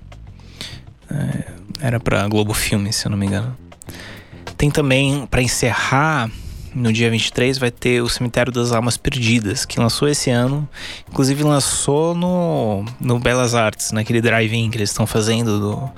[1.08, 3.56] É, era para Globo Filme, se eu não me engano.
[4.58, 6.32] Tem também, para encerrar,
[6.74, 10.68] no dia 23 vai ter o Cemitério das Almas Perdidas, que lançou esse ano.
[11.10, 15.92] Inclusive lançou no, no Belas Artes, naquele drive-in que eles estão fazendo do,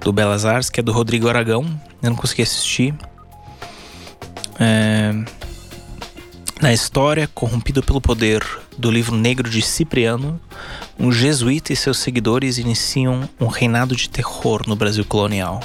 [0.00, 1.64] do Belas Artes, que é do Rodrigo Aragão.
[2.02, 2.94] Eu não consegui assistir.
[4.58, 5.14] É...
[6.60, 8.42] Na história, corrompido pelo poder
[8.78, 10.40] do livro negro de Cipriano,
[10.98, 15.60] um jesuíta e seus seguidores iniciam um reinado de terror no Brasil colonial,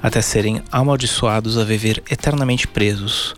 [0.00, 3.34] até serem amaldiçoados a viver eternamente presos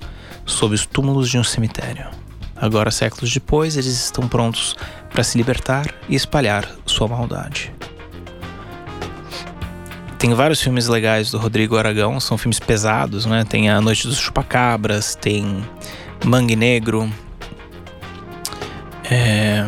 [0.47, 2.07] sob os túmulos de um cemitério.
[2.55, 4.75] Agora, séculos depois, eles estão prontos
[5.11, 7.75] para se libertar e espalhar sua maldade.
[10.19, 13.45] Tem vários filmes legais do Rodrigo Aragão, são filmes pesados, né?
[13.45, 15.63] Tem A Noite dos Chupacabras, tem
[16.25, 17.13] Mangue Negro.
[19.05, 19.67] É...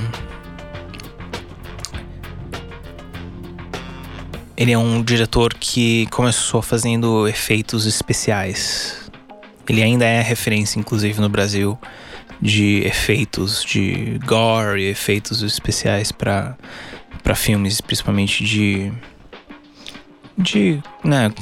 [4.56, 9.07] Ele é um diretor que começou fazendo efeitos especiais.
[9.68, 11.78] Ele ainda é referência, inclusive, no Brasil,
[12.40, 16.56] de efeitos de gore, efeitos especiais para
[17.34, 18.92] filmes, principalmente de.
[20.36, 20.82] de.
[21.04, 21.32] né,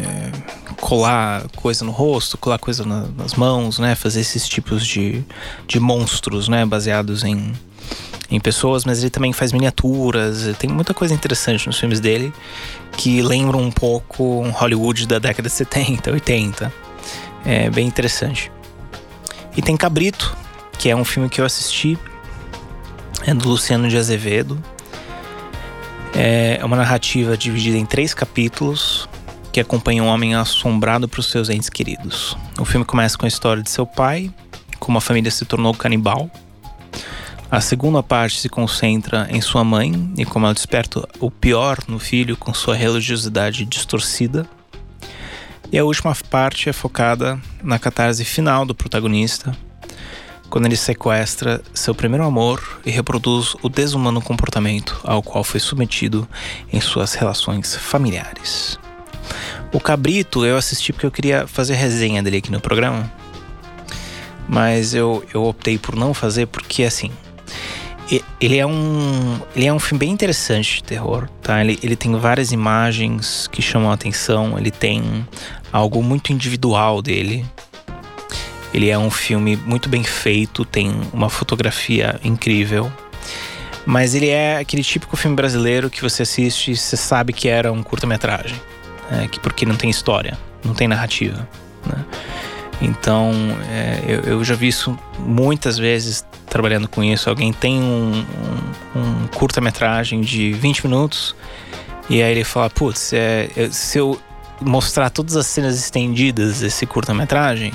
[0.00, 3.94] é, colar coisa no rosto, colar coisa na, nas mãos, né?
[3.94, 5.24] Fazer esses tipos de,
[5.66, 6.64] de monstros, né?
[6.64, 7.52] Baseados em,
[8.30, 10.46] em pessoas, mas ele também faz miniaturas.
[10.58, 12.32] Tem muita coisa interessante nos filmes dele
[12.96, 16.87] que lembram um pouco um Hollywood da década de 70, 80.
[17.44, 18.50] É bem interessante.
[19.56, 20.36] E tem Cabrito,
[20.78, 21.98] que é um filme que eu assisti.
[23.26, 24.62] É do Luciano de Azevedo.
[26.14, 29.08] É uma narrativa dividida em três capítulos
[29.52, 32.36] que acompanha um homem assombrado por seus entes queridos.
[32.58, 34.32] O filme começa com a história de seu pai,
[34.78, 36.30] como a família se tornou canibal.
[37.50, 41.98] A segunda parte se concentra em sua mãe e como ela desperta o pior no
[41.98, 44.46] filho com sua religiosidade distorcida.
[45.70, 49.56] E a última parte é focada na catarse final do protagonista,
[50.48, 56.26] quando ele sequestra seu primeiro amor e reproduz o desumano comportamento ao qual foi submetido
[56.72, 58.78] em suas relações familiares.
[59.72, 63.12] O Cabrito eu assisti porque eu queria fazer resenha dele aqui no programa,
[64.48, 67.10] mas eu, eu optei por não fazer porque assim.
[68.40, 69.38] Ele é um.
[69.54, 71.60] Ele é um filme bem interessante de terror, tá?
[71.60, 75.26] Ele, ele tem várias imagens que chamam a atenção, ele tem
[75.72, 77.44] algo muito individual dele,
[78.72, 82.92] ele é um filme muito bem feito, tem uma fotografia incrível.
[83.86, 87.72] Mas ele é aquele típico filme brasileiro que você assiste e você sabe que era
[87.72, 88.60] um curta-metragem.
[89.10, 89.28] Né?
[89.28, 91.48] Que porque não tem história, não tem narrativa.
[91.86, 92.04] Né?
[92.82, 93.32] Então,
[93.70, 97.30] é, eu, eu, já vi isso muitas vezes trabalhando com isso.
[97.30, 98.24] Alguém tem um,
[98.94, 101.34] um, um curta-metragem de 20 minutos
[102.10, 104.20] e aí ele fala: Putz, é, se eu
[104.60, 107.72] mostrar todas as cenas estendidas desse curta-metragem,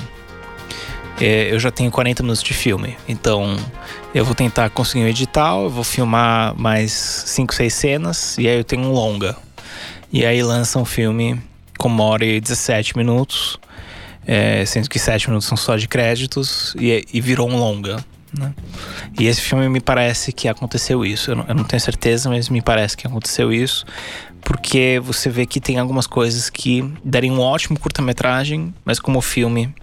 [1.20, 2.98] é, eu já tenho 40 minutos de filme.
[3.08, 3.58] Então
[4.14, 8.58] eu vou tentar conseguir um edital, eu vou filmar mais 5, 6 cenas e aí
[8.58, 9.36] eu tenho um longa.
[10.12, 11.42] E aí lança um filme
[11.78, 13.60] com uma hora e 17 minutos,
[14.26, 18.04] é, sendo que 7 minutos são só de créditos e, e virou um longa.
[18.38, 18.54] Né?
[19.20, 21.32] E esse filme me parece que aconteceu isso.
[21.32, 23.86] Eu não, eu não tenho certeza, mas me parece que aconteceu isso.
[24.42, 29.74] Porque você vê que tem algumas coisas que dariam um ótimo curta-metragem, mas como filme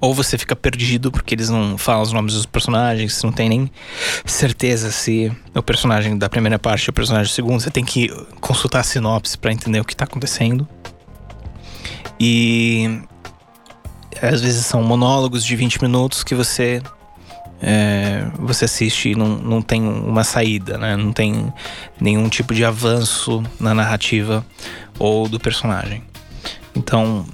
[0.00, 3.70] ou você fica perdido porque eles não falam os nomes dos personagens, não tem nem
[4.24, 8.08] certeza se o personagem da primeira parte é o personagem da segunda, você tem que
[8.40, 10.66] consultar a sinopse para entender o que tá acontecendo.
[12.18, 13.00] E
[14.20, 16.82] às vezes são monólogos de 20 minutos que você
[17.62, 20.96] é, você assiste e não, não tem uma saída, né?
[20.96, 21.52] Não tem
[22.00, 24.44] nenhum tipo de avanço na narrativa
[24.98, 26.02] ou do personagem.
[26.74, 27.24] Então,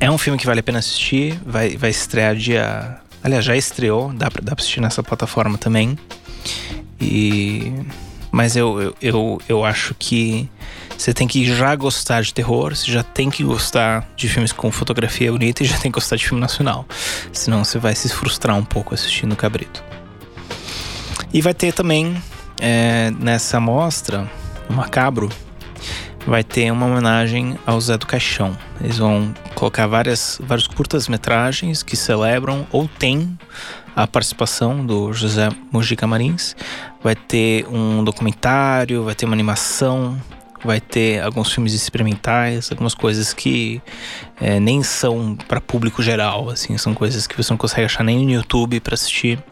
[0.00, 1.38] é um filme que vale a pena assistir.
[1.44, 2.98] Vai, vai estrear dia.
[3.22, 5.98] Aliás, já estreou, dá pra, dá pra assistir nessa plataforma também.
[6.98, 7.72] E.
[8.30, 10.48] Mas eu, eu, eu, eu acho que
[10.96, 14.70] você tem que já gostar de terror, você já tem que gostar de filmes com
[14.70, 16.84] fotografia bonita e já tem que gostar de filme nacional.
[17.32, 19.82] Senão você vai se frustrar um pouco assistindo o Cabrito.
[21.32, 22.20] E vai ter também
[22.60, 24.28] é, nessa mostra,
[24.68, 25.28] o Macabro,
[26.26, 28.56] vai ter uma homenagem ao Zé do Caixão.
[28.80, 33.38] Eles vão colocar várias, vários curtas-metragens que celebram ou têm
[33.98, 36.54] a participação do José Mujica Marins.
[37.02, 40.16] Vai ter um documentário, vai ter uma animação,
[40.64, 43.82] vai ter alguns filmes experimentais, algumas coisas que
[44.40, 48.24] é, nem são para público geral, assim, são coisas que você não consegue achar nem
[48.24, 49.42] no YouTube para assistir.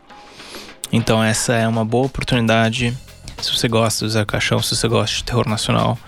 [0.93, 2.97] Então essa é uma boa oportunidade
[3.43, 5.99] se você gosta do Zé Caixão, se você gosta de terror nacional,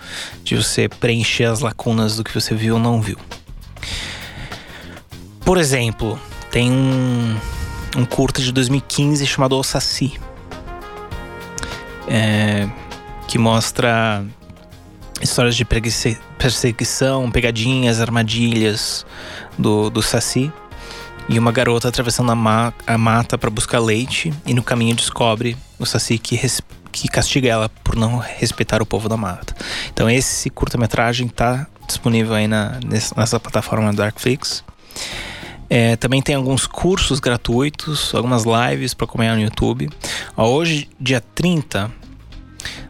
[0.45, 3.17] de você preencher as lacunas do que você viu ou não viu.
[5.41, 6.17] Por exemplo,
[6.49, 7.37] tem um,
[7.97, 10.19] um curta de 2015 chamado O Saci,
[12.07, 12.69] é,
[13.27, 14.25] que mostra
[15.21, 15.65] histórias de
[16.37, 19.05] perseguição, pegadinhas, armadilhas
[19.57, 20.51] do, do Saci.
[21.27, 25.55] E uma garota atravessando a, ma a mata para buscar leite e no caminho descobre
[25.77, 26.35] o Saci que
[26.91, 29.55] que castiga ela por não respeitar o povo da mata.
[29.93, 32.79] Então esse curta-metragem está disponível aí na,
[33.15, 34.63] nessa plataforma Darkflix.
[35.69, 39.87] É, também tem alguns cursos gratuitos, algumas lives para acompanhar no YouTube.
[40.35, 41.91] Hoje, dia 30,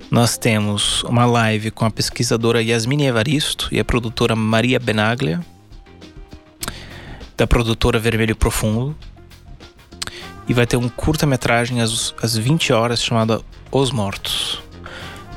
[0.10, 5.42] nós temos uma live com a pesquisadora Yasmine Evaristo e a produtora Maria Benaglia,
[7.36, 8.96] da produtora Vermelho Profundo.
[10.48, 14.64] E vai ter um curta-metragem às, às 20 horas chamado os Mortos.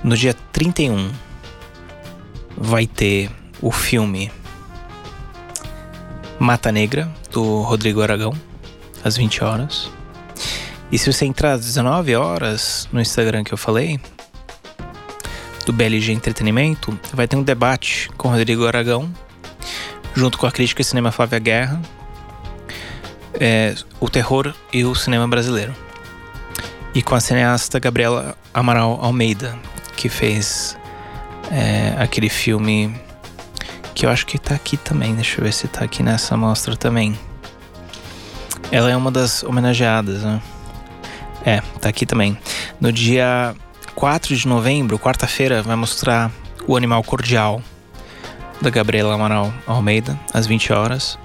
[0.02, 1.10] No dia 31
[2.56, 4.30] vai ter o filme
[6.42, 8.32] Mata Negra, do Rodrigo Aragão,
[9.04, 9.90] às 20 horas.
[10.90, 14.00] E se você entrar às 19 horas no Instagram que eu falei,
[15.64, 19.12] do BLG Entretenimento, vai ter um debate com Rodrigo Aragão,
[20.14, 21.80] junto com a crítica de cinema Flávia Guerra,
[23.40, 25.72] é, o terror e o cinema brasileiro
[26.94, 29.56] e com a cineasta Gabriela Amaral Almeida,
[29.96, 30.76] que fez
[31.50, 32.94] é, aquele filme
[33.94, 35.14] que eu acho que tá aqui também.
[35.14, 37.18] Deixa eu ver se tá aqui nessa mostra também.
[38.70, 40.40] Ela é uma das homenageadas, né?
[41.44, 42.38] É, tá aqui também.
[42.80, 43.54] No dia
[43.94, 46.30] 4 de novembro, quarta-feira, vai mostrar
[46.66, 47.62] O Animal Cordial,
[48.60, 51.18] da Gabriela Amaral Almeida, às 20 horas.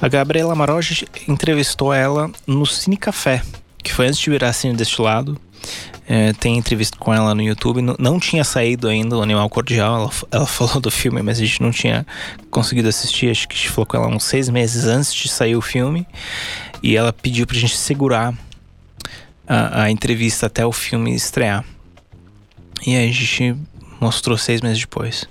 [0.00, 0.80] A Gabriela Amaral,
[1.28, 3.42] entrevistou ela no Cine Café,
[3.82, 5.38] que foi antes de virar Cine Destilado.
[6.08, 7.80] É, tem entrevista com ela no YouTube.
[7.80, 9.96] Não, não tinha saído ainda o Animal Cordial.
[9.96, 12.06] Ela, ela, falou do filme, mas a gente não tinha
[12.50, 13.30] conseguido assistir.
[13.30, 16.06] Acho que a gente falou com ela uns seis meses antes de sair o filme.
[16.82, 18.34] E ela pediu pra gente segurar
[19.46, 21.64] a, a entrevista até o filme estrear.
[22.86, 23.56] E aí a gente
[24.00, 25.26] mostrou seis meses depois.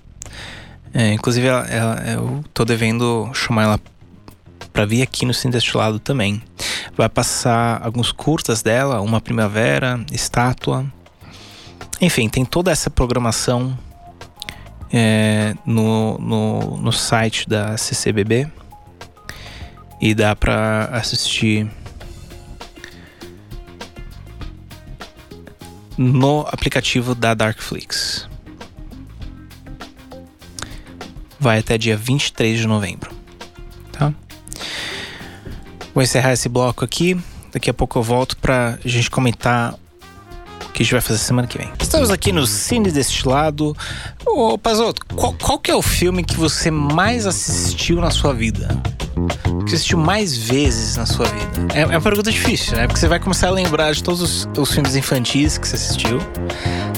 [0.94, 3.80] É, inclusive, ela, ela, eu tô devendo chamar ela
[4.72, 6.42] para vir aqui no Cine Destilado também.
[7.02, 10.86] Vai passar alguns curtas dela, Uma Primavera, Estátua.
[12.00, 13.76] Enfim, tem toda essa programação
[14.94, 18.48] é, no, no, no site da CCBB.
[20.00, 21.68] E dá para assistir
[25.98, 28.30] no aplicativo da Darkflix.
[31.40, 33.21] Vai até dia 23 de novembro.
[35.94, 37.20] Vou encerrar esse bloco aqui.
[37.52, 39.76] Daqui a pouco eu volto pra gente comentar
[40.74, 41.70] que a gente vai fazer semana que vem.
[41.80, 43.76] Estamos aqui no Cine Destilado.
[44.26, 48.68] Ô, Pazoto, qual, qual que é o filme que você mais assistiu na sua vida?
[49.64, 51.74] Que você assistiu mais vezes na sua vida?
[51.76, 52.88] É, é uma pergunta difícil, né?
[52.88, 56.18] Porque você vai começar a lembrar de todos os, os filmes infantis que você assistiu,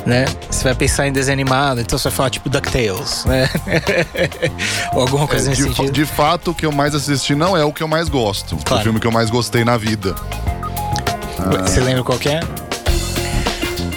[0.05, 0.25] né?
[0.49, 3.49] Você vai pensar em desenho animado, então você vai falar tipo DuckTales, né?
[4.93, 5.91] Ou alguma coisa É, nesse de, sentido.
[5.91, 8.55] de fato, o que eu mais assisti não é o que eu mais gosto.
[8.57, 8.81] Claro.
[8.81, 10.15] O filme que eu mais gostei na vida.
[11.65, 12.39] Você lembra qual que é?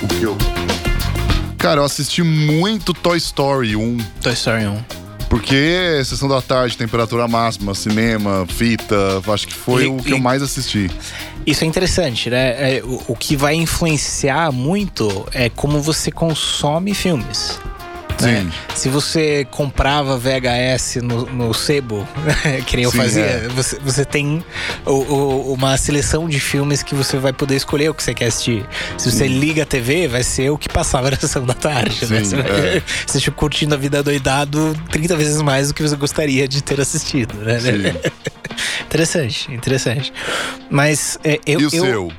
[0.03, 0.37] O que eu.
[1.59, 3.99] Cara, eu assisti muito Toy Story 1.
[4.23, 4.85] Toy Story 1.
[5.29, 8.95] Porque sessão da tarde, temperatura máxima, cinema, fita,
[9.33, 10.89] acho que foi E- o que e- eu mais assisti.
[11.45, 12.77] Isso é interessante, né?
[12.77, 17.59] É, o, o que vai influenciar muito é como você consome filmes.
[18.23, 18.41] Né?
[18.43, 18.53] Sim.
[18.75, 22.07] Se você comprava VHS no, no sebo,
[22.67, 23.49] que nem eu Sim, fazia, é.
[23.49, 24.45] você, você tem
[24.85, 28.27] o- o- uma seleção de filmes que você vai poder escolher o que você quer
[28.27, 28.65] assistir.
[28.99, 32.07] Se você liga a TV, vai ser o que passava na sessão da tarde.
[32.07, 32.19] né?
[32.23, 32.83] Sim, Você vai é.
[33.07, 36.81] você fica curtindo a vida doidado 30 vezes mais do que você gostaria de ter
[36.81, 37.35] assistido.
[37.37, 37.59] Né?
[37.61, 38.11] Sim.
[38.87, 40.13] interessante, interessante.
[40.71, 42.13] Mas é, eu, e o eu- seu?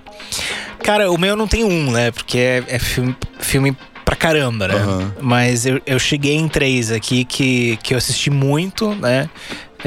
[0.83, 2.11] Cara, o meu não tem um, né?
[2.11, 3.75] Porque é, é filme, filme
[4.07, 4.75] pra caramba, né?
[4.75, 5.13] Aham.
[5.19, 9.29] Mas eu, eu cheguei em três aqui que, que eu assisti muito, né?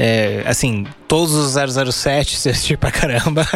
[0.03, 3.47] É, assim, todos os 007 eu assisti pra caramba.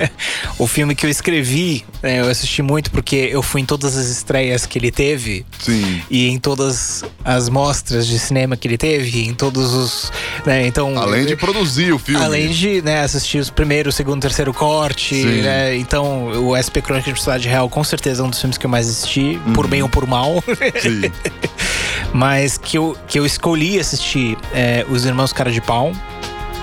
[0.58, 4.06] o filme que eu escrevi, né, eu assisti muito porque eu fui em todas as
[4.06, 5.44] estreias que ele teve.
[5.58, 6.00] Sim.
[6.08, 10.12] E em todas as mostras de cinema que ele teve, em todos os.
[10.46, 12.24] Né, então, Além de produzir o filme.
[12.24, 15.42] Além de né, assistir os primeiro, segundo, terceiro corte, Sim.
[15.42, 15.76] né?
[15.76, 18.70] Então, o SP Crônica de Cidade Real com certeza é um dos filmes que eu
[18.70, 20.42] mais assisti, por bem ou por mal.
[20.80, 21.12] Sim.
[22.12, 25.92] Mas que eu, que eu escolhi assistir é, Os Irmãos Cara de Pau.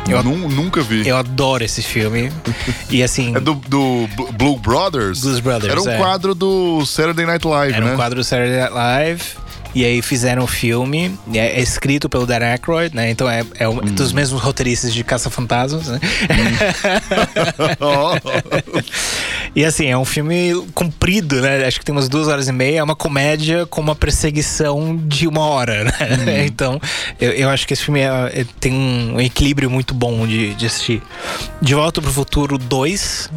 [0.09, 1.05] Eu- Nu- nunca vi.
[1.07, 2.31] Eu adoro esse filme.
[2.89, 3.35] e assim.
[3.35, 5.21] É do, do Bl- Blue Brothers?
[5.21, 5.97] Blues Brothers, Era um é.
[5.97, 7.93] quadro do Saturday Night Live, Era né?
[7.93, 9.21] um quadro do Saturday Night Live.
[9.75, 13.11] E aí fizeram o filme, e é, é escrito pelo Dan Aykroyd, né?
[13.11, 15.99] Então é, é um dos mesmos roteiristas de Caça-Fantasmas, né?
[17.79, 18.15] Ó.
[19.57, 21.65] E assim, é um filme comprido, né?
[21.65, 22.77] Acho que tem umas duas horas e meia.
[22.77, 26.45] É uma comédia com uma perseguição de uma hora, né?
[26.45, 26.79] Então,
[27.19, 30.67] eu, eu acho que esse filme é- é- tem um equilíbrio muito bom de, de
[30.67, 31.01] assistir.
[31.59, 33.31] De Volta pro Futuro 2.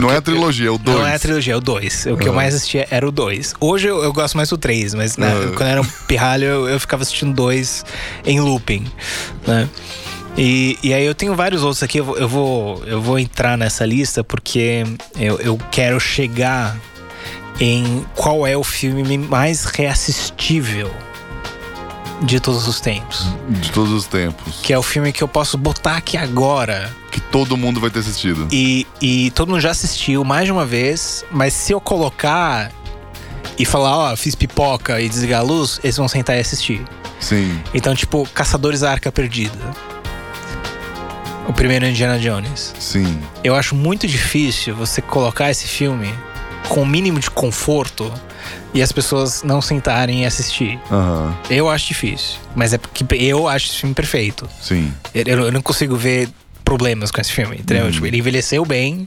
[0.00, 0.98] Não é a trilogia, é o 2.
[0.98, 2.06] Não é a trilogia, é o 2.
[2.06, 2.36] O que eu Ah.
[2.36, 3.54] mais assistia era o 2.
[3.60, 5.48] Hoje eu, eu gosto mais do 3, mas né, Ah.
[5.56, 7.84] quando eu era um pirralho, eu, eu ficava assistindo dois
[8.24, 8.86] em looping,
[9.46, 9.68] né?
[10.36, 13.58] E, e aí eu tenho vários outros aqui, eu vou, eu vou, eu vou entrar
[13.58, 14.84] nessa lista porque
[15.16, 16.76] eu, eu quero chegar
[17.60, 20.90] em qual é o filme mais reassistível
[22.22, 23.26] de todos os tempos.
[23.48, 24.60] De todos os tempos.
[24.62, 27.98] Que é o filme que eu posso botar aqui agora Que todo mundo vai ter
[27.98, 28.48] assistido.
[28.50, 32.72] e, e todo mundo já assistiu mais de uma vez, mas se eu colocar
[33.58, 36.82] e falar, ó, fiz pipoca e desligar a luz, eles vão sentar e assistir.
[37.20, 37.60] Sim.
[37.74, 39.58] Então, tipo, Caçadores da Arca Perdida.
[41.52, 42.72] O primeiro Indiana Jones.
[42.78, 43.20] Sim.
[43.44, 46.08] Eu acho muito difícil você colocar esse filme
[46.66, 48.10] com o mínimo de conforto
[48.72, 50.80] e as pessoas não sentarem e assistir.
[50.90, 51.36] Aham.
[51.50, 52.38] Eu acho difícil.
[52.56, 54.48] Mas é porque eu acho esse filme perfeito.
[54.62, 54.94] Sim.
[55.14, 56.30] Eu, eu não consigo ver
[56.64, 57.84] problemas com esse filme, entendeu?
[57.84, 57.90] Uhum.
[57.90, 59.06] Tipo, ele envelheceu bem,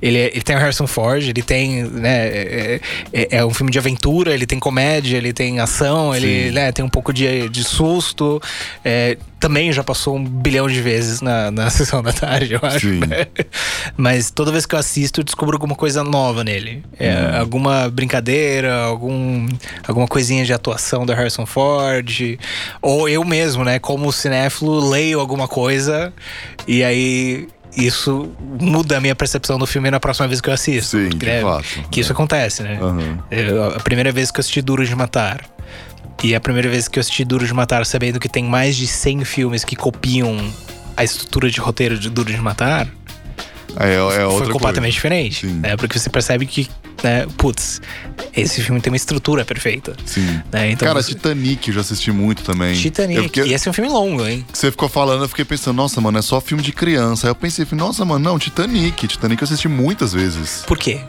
[0.00, 2.80] ele, ele tem o Harrison Ford, ele tem, né, é,
[3.12, 6.50] é- é um filme de aventura, ele tem comédia, ele tem ação, ele, Sim.
[6.52, 8.40] né, tem um pouco de, de susto,
[8.84, 12.88] é, também já passou um bilhão de vezes na, na sessão da tarde, eu acho.
[12.88, 13.00] Sim.
[13.00, 13.26] né?
[13.96, 16.82] Mas toda vez que eu assisto, eu descubro alguma coisa nova nele.
[16.98, 17.40] É, Uhum.
[17.40, 19.48] Alguma brincadeira, algum,
[19.86, 22.38] alguma coisinha de atuação do Harrison Ford.
[22.82, 23.78] Ou eu mesmo, né?
[23.78, 26.12] Como cinéfilo, leio alguma coisa
[26.66, 27.48] e aí.
[27.78, 30.96] Isso muda a minha percepção do filme na próxima vez que eu assisto.
[30.98, 31.40] Sim, de né?
[31.42, 31.64] fato.
[31.90, 32.78] Que isso acontece, né?
[32.80, 33.18] Aham.
[33.30, 35.44] Eu- a primeira vez que eu assisti Duro de Matar.
[36.24, 38.86] E a primeira vez que eu assisti Duro de Matar, sabendo que tem mais de
[38.88, 40.36] 100 filmes que copiam
[40.96, 42.88] a estrutura de roteiro de Duro de Matar,
[43.78, 44.52] É, é foi coisa.
[44.52, 45.46] completamente diferente.
[45.46, 45.60] Sim.
[45.60, 45.76] Né?
[45.76, 46.68] Porque você percebe que,
[47.02, 47.80] né, putz,
[48.36, 49.94] esse filme tem uma estrutura perfeita.
[50.04, 50.40] Sim.
[50.52, 50.70] Né?
[50.72, 52.74] Então, Cara, você- Titanic eu já assisti muito também.
[52.74, 53.22] Titanic.
[53.22, 54.44] Fiquei- E esse é um filme longo, hein?
[54.52, 57.26] Você ficou falando, eu fiquei pensando, nossa, mano, é só filme de criança.
[57.26, 59.06] Aí eu pensei, nossa, mano, não, Titanic.
[59.06, 60.62] Titanic eu assisti muitas vezes.
[60.66, 61.00] Por quê?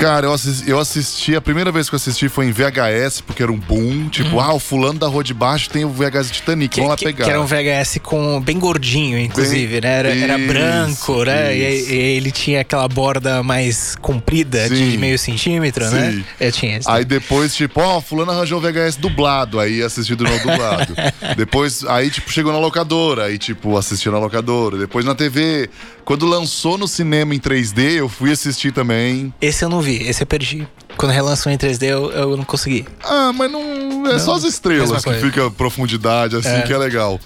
[0.00, 3.42] Cara, eu assisti, eu assisti, a primeira vez que eu assisti foi em VHS, porque
[3.42, 4.08] era um boom.
[4.08, 6.96] Tipo, ah, o fulano da rua de baixo tem o VHS Titanic, Que, vamos lá
[6.96, 7.24] que- pegar.
[7.24, 9.98] que era um VHS com bem gordinho, inclusive, Bem- né?
[9.98, 11.56] Era, era isso, branco, né?
[11.56, 11.60] E,
[11.92, 14.96] e ele tinha aquela borda mais comprida, de Sim.
[14.96, 16.12] meio centímetro, né?
[16.12, 16.24] Sim.
[16.40, 16.90] Eu tinha esse.
[16.90, 20.94] Aí depois, tipo, ó, fulano arranjou o VHS dublado, aí assisti do novo dublado.
[21.36, 24.78] depois, aí, tipo, chegou na locadora, aí, tipo, assisti na locadora.
[24.78, 25.68] Depois na TV.
[26.02, 29.32] Quando lançou no cinema em 3D, eu fui assistir também.
[29.40, 30.66] Esse eu não vi, esse eu perdi.
[30.96, 32.84] Quando relançou em 3D, eu, eu não consegui.
[33.04, 34.06] Ah, mas não.
[34.06, 36.62] É só as estrelas que fica profundidade, assim, É.
[36.62, 37.18] que é legal.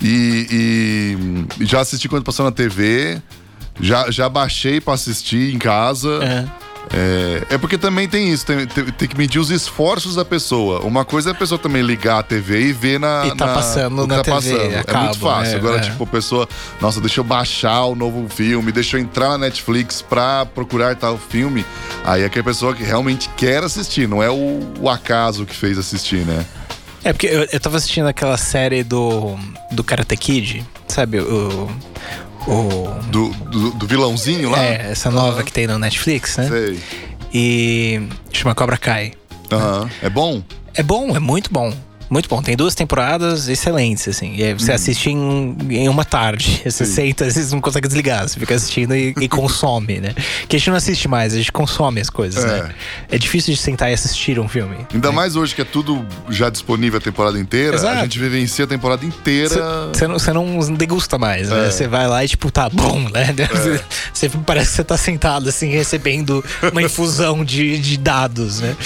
[0.00, 1.16] E,
[1.60, 3.20] e já assisti quando passou na TV.
[3.80, 6.20] Já, já baixei pra assistir em casa.
[6.22, 6.69] É.
[6.92, 10.80] É, é porque também tem isso, tem, tem- tem que medir os esforços da pessoa.
[10.80, 13.22] Uma coisa é a pessoa também ligar a TV e ver na.
[13.26, 14.74] E tá na- passando na tá TV, passando.
[14.74, 15.52] é cabo, muito fácil.
[15.52, 15.58] né?
[15.58, 15.80] Agora, É.
[15.80, 16.48] tipo, a pessoa,
[16.80, 21.16] nossa, deixa eu baixar o novo filme, deixa eu entrar na Netflix pra procurar tal
[21.16, 21.64] filme.
[22.04, 25.54] Aí é que a pessoa que realmente quer assistir, não é o, o acaso que
[25.54, 26.44] fez assistir, né?
[27.04, 29.38] É porque eu, eu tava assistindo aquela série do,
[29.70, 31.20] do Karate Kid, sabe?
[31.20, 31.70] O.
[32.46, 34.62] o Do, do, do vilãozinho lá?
[34.62, 36.48] é, essa nova que tem no Netflix, né?
[36.48, 36.80] Sei.
[37.32, 39.12] E chama Cobra Kai.
[39.52, 39.88] Aham.
[40.02, 40.42] É bom?
[40.74, 41.72] É bom, é muito bom.
[42.10, 42.42] Muito bom.
[42.42, 44.34] Tem duas temporadas excelentes, assim.
[44.36, 46.60] E você assiste em, em uma tarde.
[46.70, 48.28] Você senta, às vezes não consegue desligar.
[48.28, 50.14] Você fica assistindo e, e consome, né?
[50.48, 52.62] Que a gente não assiste mais, a gente consome as coisas, É.
[52.64, 52.74] né?
[53.10, 54.76] É difícil de sentar e assistir um filme.
[54.92, 57.98] Ainda mais hoje que é tudo já disponível a temparada inteira, Exato.
[57.98, 59.90] a gente vivencia a temporada inteira.
[59.92, 61.66] Você não, não degusta mais, né?
[61.66, 61.70] É.
[61.70, 63.28] Você vai lá e, tipo, tá bom, né?
[64.12, 68.76] Você parece que você tá sentado, assim, recebendo uma infusão de, de dados, né?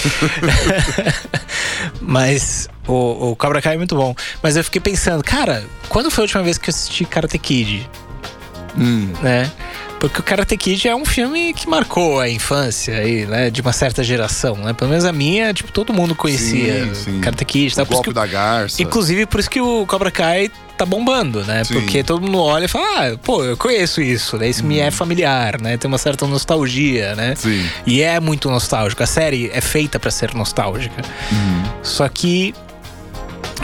[2.01, 4.15] Mas o, o Cobra Kai é muito bom.
[4.43, 7.89] Mas eu fiquei pensando, cara, quando foi a última vez que eu assisti Karate Kid?
[8.77, 9.13] Hum.
[9.23, 9.51] Né?
[10.01, 13.49] Porque o Karate Kid é um filme que marcou a infância aí, né?
[13.49, 14.75] De uma certa geração, né?
[14.75, 17.21] Pelo menos a minha, tipo, todo mundo conhecia Sim, sim.
[17.21, 17.73] Karate Kid.
[17.73, 17.87] O Tá?
[17.87, 18.83] Por isso golpe que- da garça.
[18.83, 21.65] Inclusive, por isso que o Cobra Kai tá bombando, né?
[21.65, 21.75] Sim.
[21.75, 24.49] Porque todo mundo olha e fala, ah, pô, eu conheço isso, né?
[24.49, 25.79] Isso me é familiar, né?
[25.79, 27.35] Tem uma certa nostalgia, né?
[27.37, 27.65] Sim.
[27.87, 29.03] E é muito nostálgico.
[29.03, 31.01] A série é feita pra ser nostálgica.
[31.33, 31.63] Uhum.
[31.83, 32.53] Só que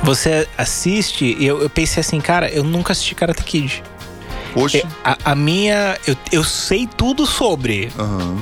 [0.03, 3.83] você assiste e eu, eu pensei assim, cara, eu nunca assisti Karate Kid.
[4.75, 5.97] É, A, a minha.
[6.07, 8.37] Eu, eu sei tudo sobre, Aham.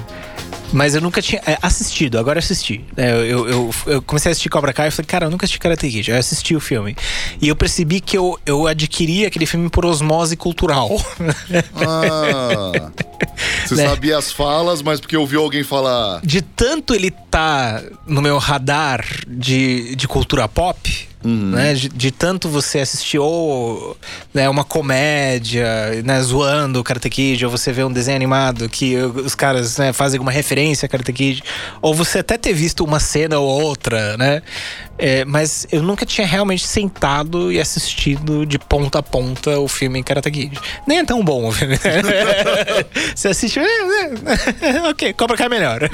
[0.73, 2.83] mas eu nunca tinha é, assistido, agora eu assisti.
[2.97, 5.45] É, eu, eu, eu, eu comecei a assistir Cobra Kai e falei, cara, eu nunca
[5.45, 6.11] assisti Karate Kid.
[6.11, 6.97] Eu assisti o filme.
[7.43, 10.89] E eu percebi que eu, eu adquiri aquele filme por osmose cultural.
[11.75, 12.91] Ah.
[13.67, 13.87] Você Né?
[13.89, 16.21] sabia as falas, mas porque ouviu alguém falar.
[16.25, 21.75] de tanto ele tá no meu radar de, de cultura pop, né?
[21.75, 23.97] De, de tanto você assistir ou
[24.33, 25.67] né, uma comédia,
[26.05, 29.93] né, zoando o Karate Kid, ou você vê um desenho animado que os caras né,
[29.93, 31.43] fazem alguma referência a Karate Kid,
[31.83, 34.43] ou você até ter visto uma cena ou outra, né?
[35.01, 40.03] É, mas eu nunca tinha realmente sentado e assistido de ponta a ponta o filme
[40.03, 40.59] Karate Kid.
[40.89, 41.75] Nem é tão bom o filme.
[41.75, 42.85] né?
[43.15, 43.61] você assiste.
[44.91, 45.81] ok, Cobra Kai é melhor.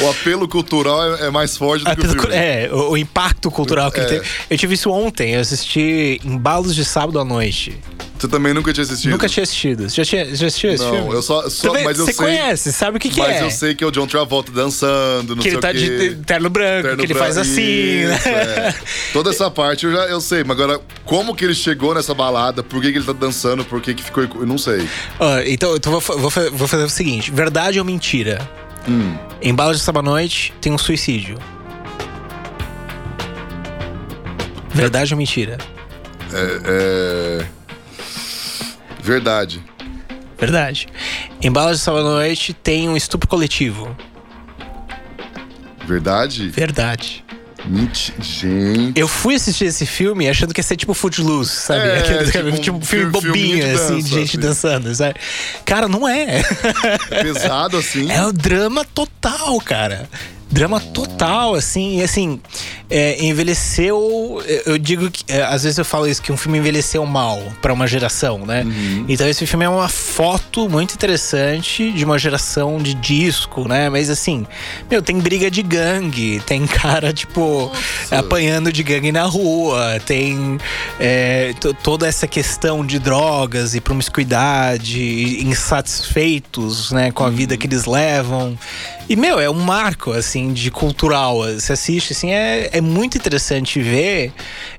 [0.00, 2.34] O apelo cultural é, é mais forte do Ah, que o filme.
[2.34, 4.02] É, o, o impacto cultural que É.
[4.04, 4.26] ele teve.
[4.50, 7.76] Eu tive isso ontem, eu assisti Embalos de Sábado à Noite.
[8.18, 9.10] Você também nunca tinha assistido?
[9.10, 9.90] Nunca tinha assistido.
[9.90, 11.12] Você Já, tinha, já assistiu esse Não, filme?
[11.12, 13.42] eu só- só- Também- mas eu Você sei- conhece, sabe o que, que Mas é?
[13.42, 15.80] eu sei que é o John Travolta dançando, não que sei ele tá o quê.
[16.10, 18.14] de terno branco, Terno que ele branco, faz assim, né?
[18.16, 18.74] isso, é.
[19.12, 22.62] Toda essa parte eu já eu sei, mas agora, como que ele chegou nessa balada?
[22.62, 23.64] Por que, que ele tá dançando?
[23.64, 24.22] Por que, que ficou.
[24.22, 24.86] Eu não sei.
[25.18, 28.48] Ó, então então vou, vou, vou fazer o seguinte: verdade ou mentira?
[28.88, 29.16] Hum.
[29.40, 31.38] Em Balas de Sábado à Noite tem um suicídio.
[34.74, 35.58] Verdade ou mentira?
[36.32, 37.46] É, é...
[39.02, 39.62] Verdade.
[40.38, 40.88] Verdade.
[41.40, 43.96] Em Balas de Sábado à Noite tem um estupro coletivo.
[45.86, 46.48] Verdade?
[46.48, 47.24] Verdade.
[47.64, 48.12] Menti...
[48.20, 48.98] Gente.
[48.98, 51.86] Eu fui assistir esse filme achando que ia ser tipo Footloose, sabe?
[51.86, 54.38] É, Aquele, tipo um tipo um filme bobinho, de assim, de dança, gente assim.
[54.40, 55.14] dançando, sabe?
[55.64, 56.42] Cara, não é.
[57.22, 58.10] Pesado assim.
[58.10, 60.08] É o drama total, cara.
[60.52, 62.38] Drama total, assim, e assim,
[62.90, 64.42] é, envelheceu.
[64.66, 65.24] Eu digo que.
[65.32, 68.62] é, às vezes eu falo isso, que um filme envelheceu mal pra uma geração, né?
[69.08, 73.88] Então esse filme é uma foto muito interessante de uma geração de disco, né?
[73.88, 74.46] Mas assim,
[74.90, 77.72] meu, tem briga de gangue, tem cara, tipo,
[78.10, 80.58] apanhando de gangue na rua, tem
[81.00, 87.66] é, to- toda essa questão de drogas e promiscuidade, insatisfeitos, né, com a vida que
[87.66, 88.58] eles levam.
[89.12, 91.42] E, meu, é um marco, assim, de cultural.
[91.42, 94.32] Você assiste, assim, é, é muito interessante ver,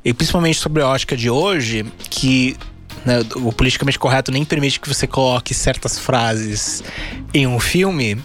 [0.03, 2.57] e principalmente sobre a ótica de hoje, que
[3.05, 6.83] né, o politicamente correto nem permite que você coloque certas frases
[7.33, 8.17] em um filme.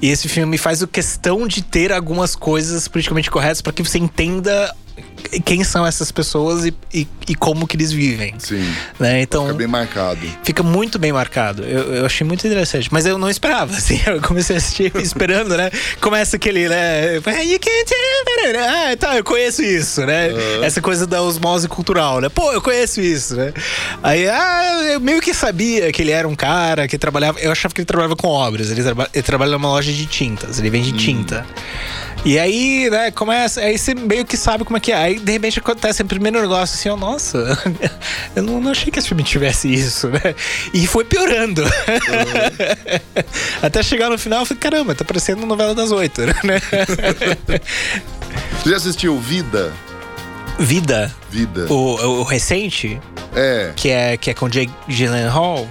[0.00, 3.98] E esse filme faz o questão de ter algumas coisas politicamente corretas para que você
[3.98, 4.74] entenda
[5.44, 8.34] quem são essas pessoas e, e, e como que eles vivem.
[8.38, 8.64] Sim.
[8.98, 9.22] Né?
[9.22, 10.20] Então, Fica bem marcado.
[10.42, 11.62] Fica muito bem marcado.
[11.62, 12.88] Eu, eu achei muito interessante.
[12.90, 14.00] Mas eu não esperava, assim.
[14.06, 15.70] Eu comecei a assistir esperando, né?
[16.00, 17.16] Começa aquele, né?
[17.16, 17.94] You can't.
[18.58, 20.30] Ah, tá, eu conheço isso, né?
[20.62, 22.28] Essa coisa da osmose cultural, né?
[22.28, 23.52] Pô, eu conheço isso, né?
[24.10, 27.38] Aí, ah, eu meio que sabia que ele era um cara que trabalhava.
[27.38, 28.68] Eu achava que ele trabalhava com obras.
[28.68, 30.58] Ele, traba, ele trabalha numa loja de tintas.
[30.58, 31.46] Ele vende tinta.
[32.24, 33.60] E aí, né, começa.
[33.60, 34.96] Aí você meio que sabe como é que é.
[34.96, 37.56] Aí, de repente, acontece o primeiro negócio assim, ó, nossa,
[38.34, 40.34] eu não, não achei que esse filme tivesse isso, né?
[40.74, 41.62] E foi piorando.
[43.62, 46.60] Até chegar no final, eu falei, caramba, tá parecendo novela das oito, né?
[48.60, 49.72] Você já assistiu Vida?
[50.60, 51.66] Vida, Vida.
[51.72, 53.00] o, o recente,
[53.34, 53.72] É.
[53.74, 55.66] que é, que é com Jake Gyllenhaal,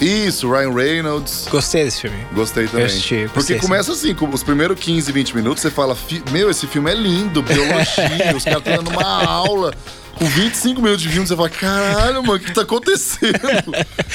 [0.00, 1.46] Isso, Ryan Reynolds.
[1.50, 2.16] gostei desse filme.
[2.32, 2.86] Gostei também.
[2.86, 6.66] assisti, Porque começa assim, com os primeiros 15, 20 minutos, você fala, "Fi- meu, esse
[6.66, 9.72] filme é lindo, biologia, os caras estão dando uma aula.
[10.18, 13.38] Com 25 minutos de filme, você fala, caralho, mano, o que tá acontecendo?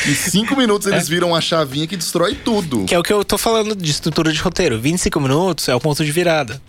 [0.08, 2.84] em 5 minutos eles viram a chavinha que destrói tudo.
[2.86, 4.80] Que é o que eu tô falando de estrutura de roteiro.
[4.80, 6.62] 25 minutos é o ponto de virada.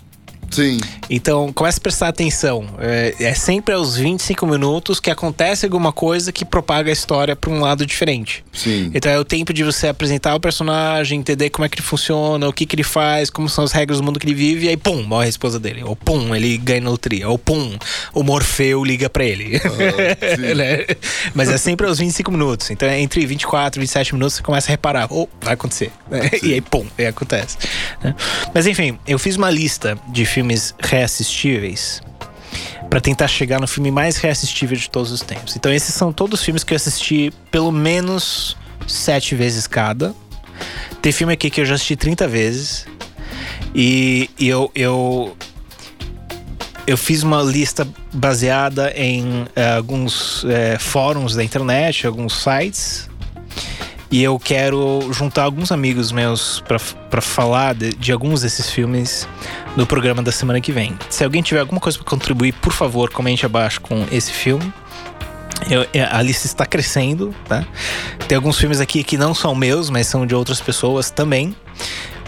[0.51, 0.78] Sim.
[1.09, 2.66] Então, comece a prestar atenção.
[2.78, 7.51] É, é sempre aos 25 minutos que acontece alguma coisa que propaga a história para
[7.51, 8.44] um lado diferente.
[8.53, 8.90] Sim.
[8.94, 12.49] Então é o tempo de você apresentar o personagem, entender como é que ele funciona,
[12.49, 14.68] o que, que ele faz, como são as regras do mundo que ele vive, e
[14.68, 15.82] aí pum, morre a esposa dele.
[15.84, 17.28] Ou pum, ele ganha na loteria.
[17.28, 17.76] Ou pum,
[18.14, 19.59] o Morfeu liga pra ele.
[19.59, 20.47] sim.
[20.57, 20.86] Né?
[21.34, 22.70] Mas é sempre aos 25 minutos.
[22.70, 25.07] Então é entre 24 e 27 minutos você começa a reparar.
[25.11, 25.90] Oh, vai acontecer.
[26.11, 26.30] né?
[26.42, 27.59] E aí pum, aí acontece.
[28.03, 28.14] né?
[28.55, 32.03] Mas enfim, eu fiz uma lista de filmes reassistíveis
[32.91, 35.57] Pra tentar chegar no filme mais reassistível de todos os tempos.
[35.57, 38.57] Então esses são todos os filmes que eu assisti pelo menos
[38.87, 40.14] sete vezes cada.
[41.03, 42.87] Tem filme aqui que eu já assisti 30 vezes.
[43.74, 45.37] E, e eu, eu
[46.87, 53.11] eu fiz uma lista baseada em eh, alguns eh, fóruns da internet, alguns sites.
[54.11, 56.62] E eu quero juntar alguns amigos meus
[57.11, 59.28] pra falar de, de alguns desses filmes
[59.76, 60.96] no programa da semana que vem.
[61.11, 64.72] Se alguém tiver alguma coisa pra contribuir, por favor, comente abaixo com esse filme.
[65.68, 67.64] Eu- é, a lista está crescendo, tá?
[68.28, 71.57] Tem alguns filmes aqui que não são meus, mas são de outras pessoas também.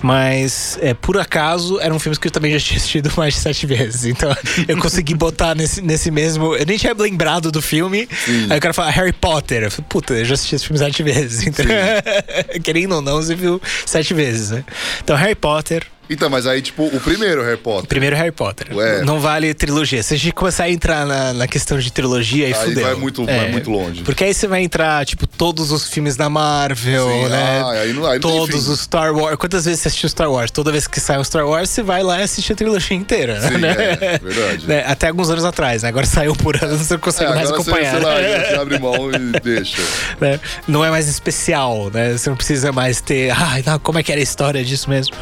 [0.02, 3.66] Mas, é, por acaso, eram filmes que eu também já tinha assistido mais de sete
[3.66, 4.04] vezes.
[4.04, 4.34] Então,
[4.66, 6.54] eu consegui botar nesse, nesse mesmo.
[6.54, 8.08] Eu nem tinha lembrado do filme.
[8.50, 9.64] Aí o cara fala Harry Potter.
[9.64, 11.46] Eu falei, puta, eu já assisti esse filme sete vezes.
[11.46, 11.64] Então,
[12.62, 14.64] querendo ou não, você viu sete vezes, né?
[15.02, 15.86] Então, Harry Potter.
[16.10, 17.86] Então, mas aí, tipo, o primeiro Harry Potter.
[17.88, 18.68] Primeiro Harry Potter.
[18.74, 19.02] Ué.
[19.02, 20.02] Não vale trilogia.
[20.02, 22.84] Se a gente começar a entrar na, na questão de trilogia, aí, Aí fudeu.
[22.84, 24.02] vai muito- vai muito longe.
[24.02, 27.62] Porque aí você vai entrar, tipo, todos os filmes da Marvel, Sim, né?
[27.64, 29.36] ah, aí não- aí não todos os Star Wars.
[29.36, 30.50] Quantas vezes você assistiu Star Wars?
[30.50, 33.40] Toda vez que sai um Star Wars, você vai lá e assiste a trilogia inteira,
[33.42, 33.70] Sim, né?
[34.00, 34.64] é, verdade.
[34.68, 34.84] Né?
[34.86, 35.88] Até alguns anos atrás, né?
[35.88, 37.90] Agora saiu por ano, você não É, consegue mais agora você, acompanhar.
[37.94, 38.44] sei lá, né?
[38.48, 39.82] você abre mão e deixa.
[40.20, 40.40] né?
[40.66, 42.16] Não é mais especial, né?
[42.16, 43.30] Você não precisa mais ter.
[43.30, 45.14] Ai, não, como é que era a história disso mesmo?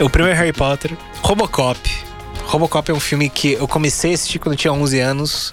[0.00, 1.78] O primeiro Harry Potter, Robocop.
[2.46, 5.52] Robocop é um filme que eu comecei a assistir quando eu tinha 11 anos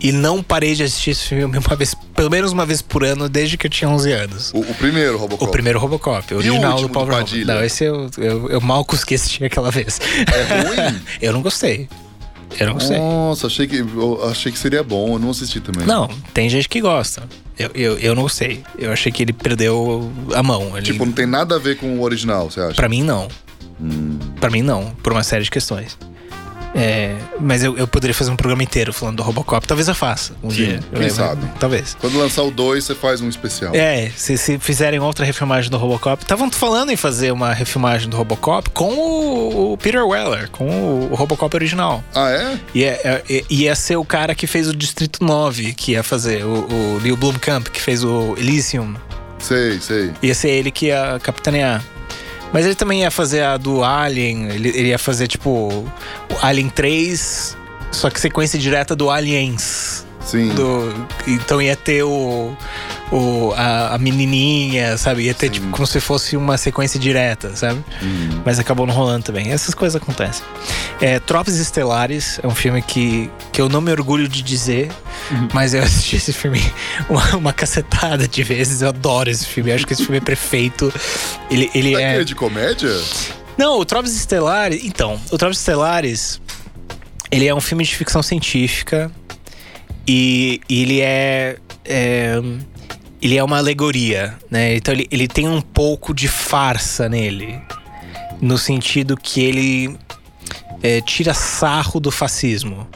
[0.00, 3.28] e não parei de assistir esse filme uma vez, pelo menos uma vez por ano,
[3.28, 4.52] desde que eu tinha 11 anos.
[4.54, 5.44] O, o primeiro Robocop.
[5.44, 7.06] O primeiro Robocop, o original último do Paul.
[7.06, 7.54] Padilha?
[7.54, 9.98] Não, esse eu, eu, eu mal consegui assistir aquela vez.
[10.00, 11.00] É ruim?
[11.20, 11.88] eu não gostei.
[12.60, 12.98] Eu não gostei.
[12.98, 13.82] Nossa, achei que,
[14.30, 15.84] achei que seria bom, eu não assisti também.
[15.86, 17.24] Não, tem gente que gosta.
[17.58, 18.62] Eu, eu, eu não gostei.
[18.78, 20.76] Eu achei que ele perdeu a mão.
[20.76, 22.74] Ele, Tipo, não tem nada a ver com o original, você acha?
[22.74, 23.28] Pra mim, não.
[24.40, 24.90] Pra mim, não.
[25.02, 25.96] Por uma série de questões.
[26.76, 29.66] É, mas eu, eu poderia fazer um programa inteiro falando do Robocop.
[29.66, 30.80] Talvez eu faça um Sim, dia.
[30.94, 31.46] quem sabe?
[31.58, 31.96] Talvez.
[31.98, 33.74] Quando lançar o 2, você faz um especial.
[33.74, 36.22] É, se, se fizerem outra refilmagem do Robocop.
[36.22, 41.12] Estavam falando em fazer uma refilmagem do Robocop com o, o Peter Weller, com o,
[41.12, 42.04] o Robocop original.
[42.14, 42.58] Ah, é?
[42.74, 46.66] Ia, é, ia ser o cara que fez o Distrito 9, que ia fazer o,
[46.68, 48.94] o Neil Blomkamp, que fez o Elysium.
[49.38, 50.12] Sei, sei.
[50.22, 51.82] Ia ser ele que ia capitanear.
[52.52, 55.84] Mas ele também ia fazer a do Alien, ele, ele ia fazer tipo
[56.40, 57.56] Alien 3,
[57.90, 60.05] só que sequência direta do Aliens.
[60.26, 60.48] Sim.
[60.48, 60.92] Do,
[61.26, 62.52] então ia ter o,
[63.12, 65.22] o a, a menininha, sabe?
[65.22, 67.82] Ia ter tipo como se fosse uma sequência direta, sabe?
[68.44, 69.52] Mas acabou não rolando também.
[69.52, 70.44] Essas coisas acontecem.
[71.00, 74.90] É, Tropes Estelares é um filme que, que eu não me orgulho de dizer,
[75.52, 76.60] mas eu assisti esse filme
[77.08, 78.82] uma, uma cacetada de vezes.
[78.82, 79.70] Eu adoro esse filme.
[79.70, 80.92] Eu acho que esse filme é perfeito.
[81.48, 82.24] Ele, ele É é.
[82.24, 82.90] de comédia?
[83.56, 84.84] Não, o Tropes Estelares.
[84.84, 86.40] Então, o Tropes Estelares.
[87.30, 89.10] Ele é um filme de ficção científica.
[90.06, 91.56] E, e ele é.
[91.84, 92.40] é,
[93.20, 94.76] ele é uma alegoria, né?
[94.76, 97.58] Então ele, ele tem um pouco de farsa nele.
[98.40, 99.96] No sentido que ele
[100.82, 102.86] é, tira sarro do fascismo.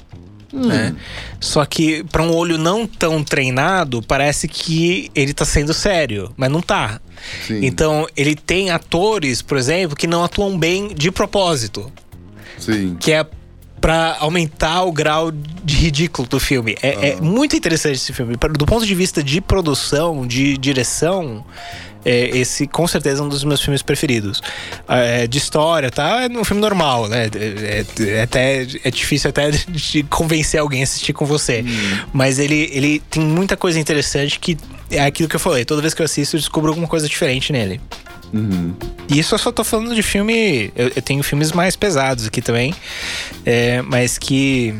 [0.53, 0.97] Né?
[1.39, 6.51] Só que para um olho não tão treinado, parece que ele tá sendo sério, mas
[6.51, 7.01] não tá.
[7.47, 7.65] Sim.
[7.65, 11.91] Então, ele tem atores, por exemplo, que não atuam bem de propósito,
[12.59, 12.97] Sim.
[12.99, 13.25] que é
[13.81, 16.77] pra aumentar o grau de ridículo do filme.
[16.83, 18.37] É, é muito interessante esse filme.
[18.37, 21.45] Do ponto de vista de produção, de direção,
[22.05, 24.43] é, esse com certeza é um dos meus filmes preferidos.
[24.89, 26.23] É, de história, tá?
[26.25, 27.27] É um filme normal, né?
[27.35, 31.65] É, é- é até, é difícil até de convencer alguém a assistir com você.
[32.13, 34.57] Mas ele, ele tem muita coisa interessante que
[34.91, 35.65] é aquilo que eu falei.
[35.65, 37.81] Toda vez que eu assisto, eu descubro alguma coisa diferente nele.
[39.09, 40.73] E isso eu só tô falando de filme.
[40.77, 42.75] Eu, eu tenho filmes mais pesados aqui também,
[43.45, 44.75] é, mas que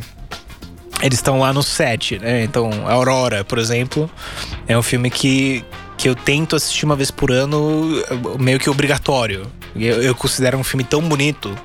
[1.03, 2.45] eles estão lá no set, né?
[2.45, 4.11] Então, Aurora, por exemplo,
[4.69, 5.65] é um filme que,
[5.97, 7.91] que eu tento assistir uma vez por ano,
[8.39, 9.51] meio que obrigatório.
[9.75, 11.57] Eu, eu considero um filme tão bonito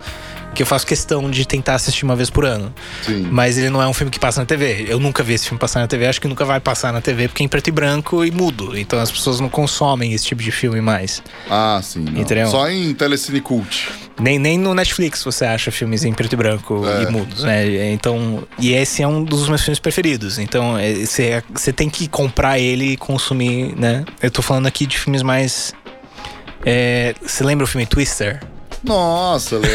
[0.56, 2.74] que eu faço questão de tentar assistir uma vez por ano.
[3.04, 3.28] Sim.
[3.30, 4.86] Mas ele não é um filme que passa na TV.
[4.88, 7.28] Eu nunca vi esse filme passar na TV, acho que nunca vai passar na TV
[7.28, 8.78] porque é em preto e branco e mudo.
[8.78, 11.22] Então as pessoas não consomem esse tipo de filme mais.
[11.50, 12.00] Ah, sim.
[12.10, 12.22] não.
[12.22, 12.48] Entendeu?
[12.48, 13.90] Só em Telecine Cult.
[14.20, 17.04] Nem, nem no Netflix você acha filmes em preto e branco É.
[17.04, 17.92] e mudos, né?
[17.92, 20.40] Então, e esse é um dos meus filmes preferidos.
[20.40, 24.06] Então, é, você você tem que comprar ele e consumir, né?
[24.22, 25.74] Eu tô falando aqui de filmes mais.
[26.66, 28.42] é, Você lembra o filme Twister?
[28.86, 29.70] Nossa, lembro.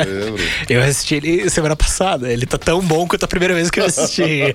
[0.24, 0.44] lembro.
[0.68, 2.32] Eu assisti ele semana passada.
[2.32, 4.54] Ele tá tão bom quanto a primeira vez que eu assisti.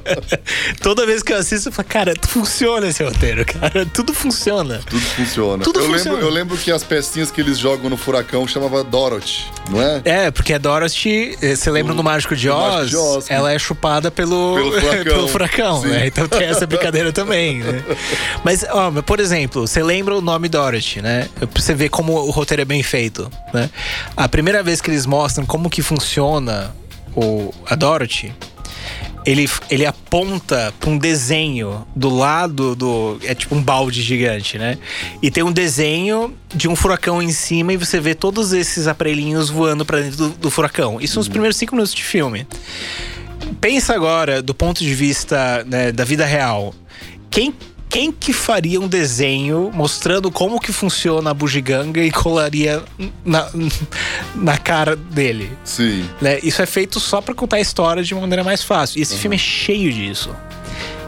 [0.82, 3.86] Toda vez que eu assisto, eu falo, cara, funciona esse roteiro, cara.
[3.86, 4.80] Tudo funciona.
[4.88, 5.64] Tudo funciona.
[5.64, 6.16] Tudo eu, funciona.
[6.16, 10.02] Lembro, eu lembro que as pecinhas que eles jogam no furacão chamava Dorothy, não é?
[10.04, 12.90] É, porque a Dorothy, eh, você lembra do Mágico de do Mágico Oz?
[12.90, 15.04] de Oz, ela é chupada pelo, Pelo furacão.
[15.04, 16.06] pelo furacão, né?
[16.06, 17.82] Então tem essa brincadeira também, né?
[18.44, 21.28] Mas, ó, por exemplo, você lembra o nome Dorothy, né?
[21.38, 23.70] Pra você ver como o roteiro é bem feito, né?
[24.16, 26.74] A primeira vez que eles mostram como que funciona
[27.14, 28.34] o, a Dorothy,
[29.24, 33.18] ele, ele aponta pra um desenho do lado do.
[33.22, 34.78] É tipo um balde gigante, né?
[35.22, 39.50] E tem um desenho de um furacão em cima e você vê todos esses aparelhinhos
[39.50, 41.00] voando pra dentro do, do furacão.
[41.00, 42.46] Isso nos primeiros cinco minutos de filme.
[43.60, 46.74] Pensa agora, do ponto de vista né, da vida real.
[47.30, 47.54] Quem,
[47.90, 52.82] quem que faria um desenho mostrando como que funciona a bugiganga e colaria
[53.24, 53.50] na,
[54.36, 55.50] na cara dele?
[55.64, 56.08] Sim.
[56.22, 56.38] né?
[56.40, 59.00] Isso é feito só pra contar a história de uma maneira mais fácil.
[59.00, 60.30] E esse filme é cheio disso.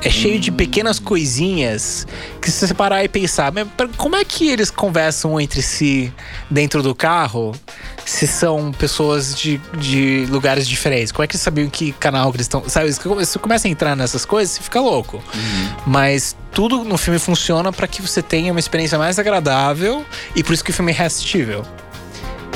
[0.05, 2.07] É cheio de pequenas coisinhas
[2.41, 6.13] que se você parar e pensar, "Mas per- como é que eles conversam entre si
[6.51, 7.55] dentro do carro
[8.05, 11.13] se são pessoas de, de lugares diferentes?
[11.13, 12.69] Como é que eles sabiam que canal que eles estão.
[12.69, 15.23] Sabe, se você começa a entrar nessas coisas, você fica louco.
[15.87, 20.53] Mas tudo no filme funciona pra que você tenha uma experiência mais agradável e por
[20.53, 21.65] isso que o filme é reassistível.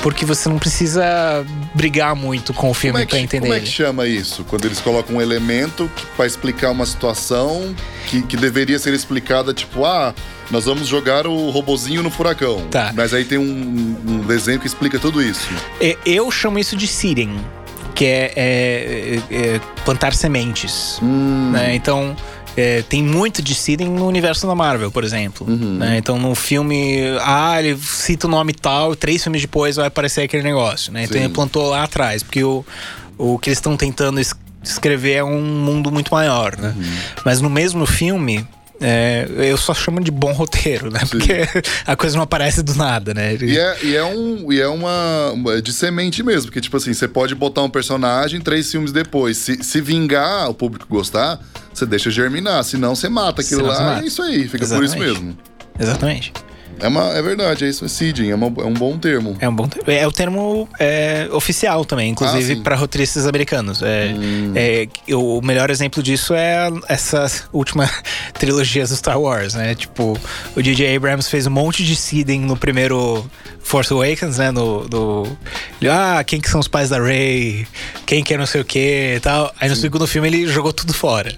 [0.07, 1.45] Porque você não precisa
[1.75, 3.41] brigar muito com o filme é, pra que, entender.
[3.41, 4.45] como é que chama isso?
[4.45, 7.75] Quando eles colocam um elemento que, pra explicar uma situação
[8.07, 10.15] que, que deveria ser explicada, tipo, ah,
[10.49, 12.69] nós vamos jogar o robozinho no furacão.
[12.71, 12.93] Tá.
[12.95, 15.49] Mas aí tem um, um desenho que explica tudo isso.
[15.81, 17.37] É, Eu chamo isso de seeding,
[17.93, 21.01] que é, é- é plantar sementes.
[21.03, 21.75] né?
[21.75, 22.17] Então,
[22.57, 25.47] é, tem muito de seeding no universo da Marvel, por exemplo.
[25.49, 25.99] né?
[25.99, 30.23] Então, no filme, ah, ele cita o nome tal, e três filmes depois vai aparecer
[30.23, 30.93] aquele negócio.
[30.93, 31.05] Né?
[31.05, 31.25] Então, Sim.
[31.25, 32.65] ele plantou lá atrás, porque o,
[33.19, 36.57] o que eles estão tentando es- escrever é um mundo muito maior.
[36.57, 36.75] Né?
[37.25, 38.47] Mas no mesmo filme,
[38.81, 41.01] É, eu só chamo de bom roteiro, né?
[41.11, 41.33] Porque
[41.87, 43.35] a coisa não aparece do nada, né?
[43.41, 46.93] E é, e é, um, e é uma, uma- de semente mesmo, porque, tipo assim,
[46.93, 49.39] você pode botar um personagem três filmes depois.
[49.39, 51.39] Se, se vingar, o público gostar,
[51.73, 52.63] você deixa germinar.
[52.65, 53.81] Senão, você mata aquilo Senão lá.
[53.95, 54.03] mata.
[54.05, 54.99] É isso aí, fica por isso Exatamente.
[55.21, 55.39] mesmo.
[55.79, 56.33] Exatamente.
[56.79, 59.37] É, uma, é verdade, é isso, é seeding, é, uma- é um bom termo.
[59.41, 62.63] É um bom te- é o termo é, oficial também, inclusive Ah, sim.
[62.63, 63.83] para roteiristas americanos.
[63.83, 64.53] É, Hum.
[64.55, 67.89] é, o melhor exemplo disso é essa última
[68.39, 69.75] trilogia do Star Wars, né?
[69.75, 70.19] Tipo,
[70.55, 70.95] o J.J.
[70.97, 73.25] Abrams fez um monte de seeding no primeiro
[73.61, 74.51] Force Awakens, né?
[74.51, 75.27] No, do,
[75.91, 77.67] ah, quem que são os pais da Rey?
[78.05, 79.53] Quem que é não sei o que e tal.
[79.61, 81.35] Aí no segundo filme ele jogou tudo fora.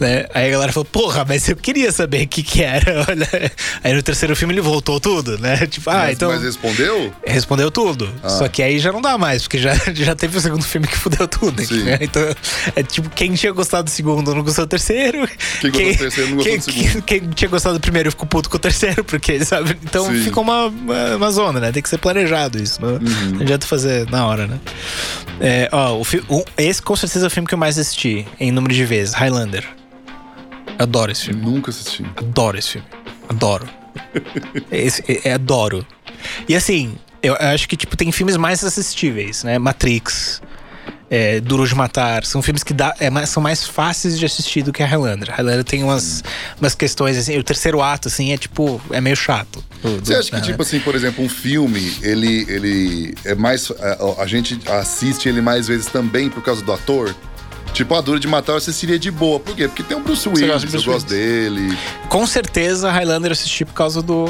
[0.00, 0.26] Né?
[0.32, 3.04] Aí a galera falou, porra, mas eu queria saber o que que era.
[3.08, 3.28] Olha.
[3.82, 5.66] Aí no terceiro filme ele voltou tudo, né?
[5.68, 6.30] Tipo, ah, mas, então.
[6.30, 7.12] mas respondeu?
[7.26, 8.08] Respondeu tudo.
[8.22, 8.28] Ah.
[8.28, 10.96] Só que aí já não dá mais, porque já, já teve o segundo filme que
[10.96, 11.62] fudeu tudo.
[11.84, 11.98] Né?
[12.00, 12.22] Então,
[12.74, 15.28] é tipo, quem tinha gostado do segundo não gostou do terceiro.
[15.60, 17.02] Quem gostou do terceiro não gostou quem, do segundo.
[17.02, 19.76] Quem, quem tinha gostado do primeiro ficou puto com o terceiro, porque, sabe?
[19.84, 20.22] Então Sim.
[20.22, 21.72] ficou uma, uma, uma zona, né?
[21.72, 22.80] Tem que ser planejado isso.
[22.84, 22.92] Né?
[22.92, 23.30] Uhum.
[23.34, 24.58] Não adianta fazer na hora, né?
[25.40, 28.74] É, ó, o- esse com certeza é o filme que eu mais assisti em número
[28.74, 29.64] de vezes Highlander.
[30.78, 31.42] Adoro esse filme.
[31.44, 32.04] Nunca assisti.
[32.16, 32.86] Adoro esse filme.
[33.28, 33.68] Adoro.
[34.70, 35.84] Esse, é, é adoro.
[36.48, 39.58] E assim, eu acho que tipo, tem filmes mais assistíveis, né?
[39.58, 40.40] Matrix,
[41.10, 42.24] é, Duro de Matar.
[42.24, 45.30] São filmes que dá, é são mais fáceis de assistir do que a Highlander.
[45.30, 46.22] A Highlander tem umas,
[46.60, 47.36] umas questões assim.
[47.38, 48.80] O terceiro ato, assim, é tipo.
[48.92, 49.62] É meio chato.
[49.82, 50.42] do- Você acha que, né?
[50.42, 53.70] tipo assim, por exemplo, um filme, ele, ele é mais.
[53.72, 57.14] A, a gente assiste ele mais vezes também por causa do ator?
[57.72, 59.38] Tipo, a Dura de Matar eu assistiria de boa.
[59.38, 59.68] Por quê?
[59.68, 61.76] Porque tem o Bruce Willis, do eu Bruce gosto dele.
[62.08, 64.26] Com certeza, Highlander eu assisti por causa do.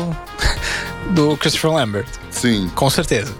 [1.11, 2.09] do Christopher Lambert.
[2.31, 2.71] Sim.
[2.75, 3.35] Com certeza.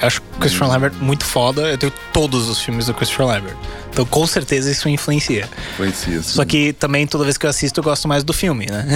[0.00, 1.62] Eu acho o Christopher Lambert muito foda.
[1.62, 3.56] Eu tenho todos os filmes do Christopher Lambert.
[3.90, 5.48] Então, com certeza, isso influencia.
[5.72, 6.22] Influencia.
[6.22, 6.34] sim.
[6.34, 8.86] Só que também, toda vez que eu assisto, eu gosto mais do filme, né?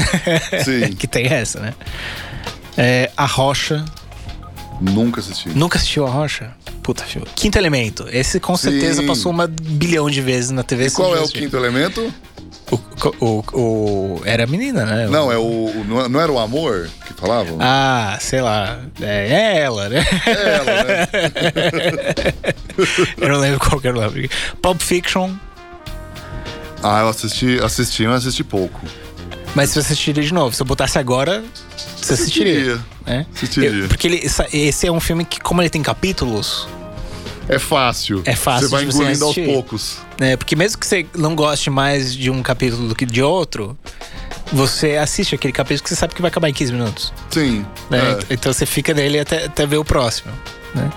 [0.64, 0.92] Sim.
[0.98, 1.74] que tem essa, né?
[2.76, 3.84] É, a Rocha.
[4.80, 5.48] Nunca assisti.
[5.50, 6.52] Nunca assistiu A Rocha?
[6.82, 7.26] Puta filme.
[7.34, 8.06] Quinto Elemento.
[8.10, 9.06] Esse com certeza Sim.
[9.06, 10.86] passou uma bilhão de vezes na TV.
[10.86, 12.12] E qual é o quinto elemento?
[12.70, 12.78] O,
[13.24, 15.06] o, o- Era a menina, né?
[15.08, 15.72] Não, é o.
[16.08, 17.56] não era o amor que falavam?
[17.60, 18.80] Ah, sei lá.
[19.00, 20.04] É, é ela, né?
[20.26, 21.08] É ela, né?
[23.18, 24.30] eu não lembro qual que era o nome.
[24.62, 25.32] Pulp Fiction.
[26.82, 28.80] Ah, eu assisti, assisti, mas assisti pouco.
[29.58, 31.42] Mas se você assistiria de novo, se eu botasse agora,
[31.96, 32.52] você assistiria.
[32.74, 32.86] Assistiria.
[33.06, 33.26] né?
[33.34, 33.70] Assistiria.
[33.70, 36.68] Eu- porque ele, esse é um filme que, como ele tem capítulos,
[37.48, 38.20] É fácil.
[38.26, 39.96] É fácil Você vai engolindo aos poucos.
[40.20, 40.36] né?
[40.36, 43.76] Porque mesmo que você não goste mais de um capítulo do que de outro,
[44.52, 47.12] você assiste aquele capítulo que você sabe que vai acabar em 15 minutos.
[47.30, 47.64] Sim.
[47.88, 48.18] né?
[48.28, 48.34] é.
[48.34, 50.30] Então você fica nele até, até ver o próximo.
[50.74, 50.90] Né?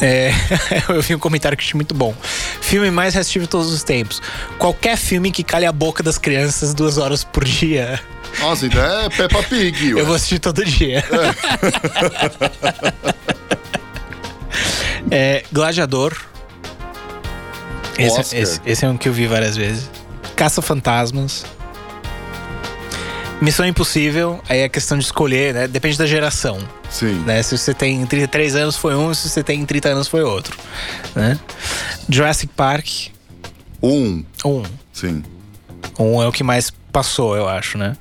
[0.00, 0.30] É,
[0.92, 2.14] eu vi um comentário que achei muito bom.
[2.60, 4.20] Filme mais assistido de todos os tempos.
[4.58, 7.98] Qualquer filme que cale a boca das crianças duas horas por dia,
[8.40, 9.94] Nossa, então é Peppa Pig.
[9.94, 10.00] ué.
[10.02, 11.02] eu vou assistir todo dia.
[15.10, 16.14] É, Gladiador.
[17.98, 19.88] Esse, esse- esse é um que eu vi várias vezes.
[20.34, 21.46] Caça-Fantasmas.
[23.40, 25.68] Missão Impossível, aí é questão de escolher, né?
[25.68, 26.58] Depende da geração.
[26.90, 27.14] Sim.
[27.26, 27.42] né?
[27.42, 30.56] Se você tem 33 anos foi um, se você tem 30 anos foi outro,
[31.14, 31.38] né?
[32.08, 32.86] Jurassic Park,
[33.82, 34.24] Um.
[34.44, 34.62] um.
[34.92, 35.22] Sim.
[35.98, 37.96] Um é o que mais passou, eu acho, né?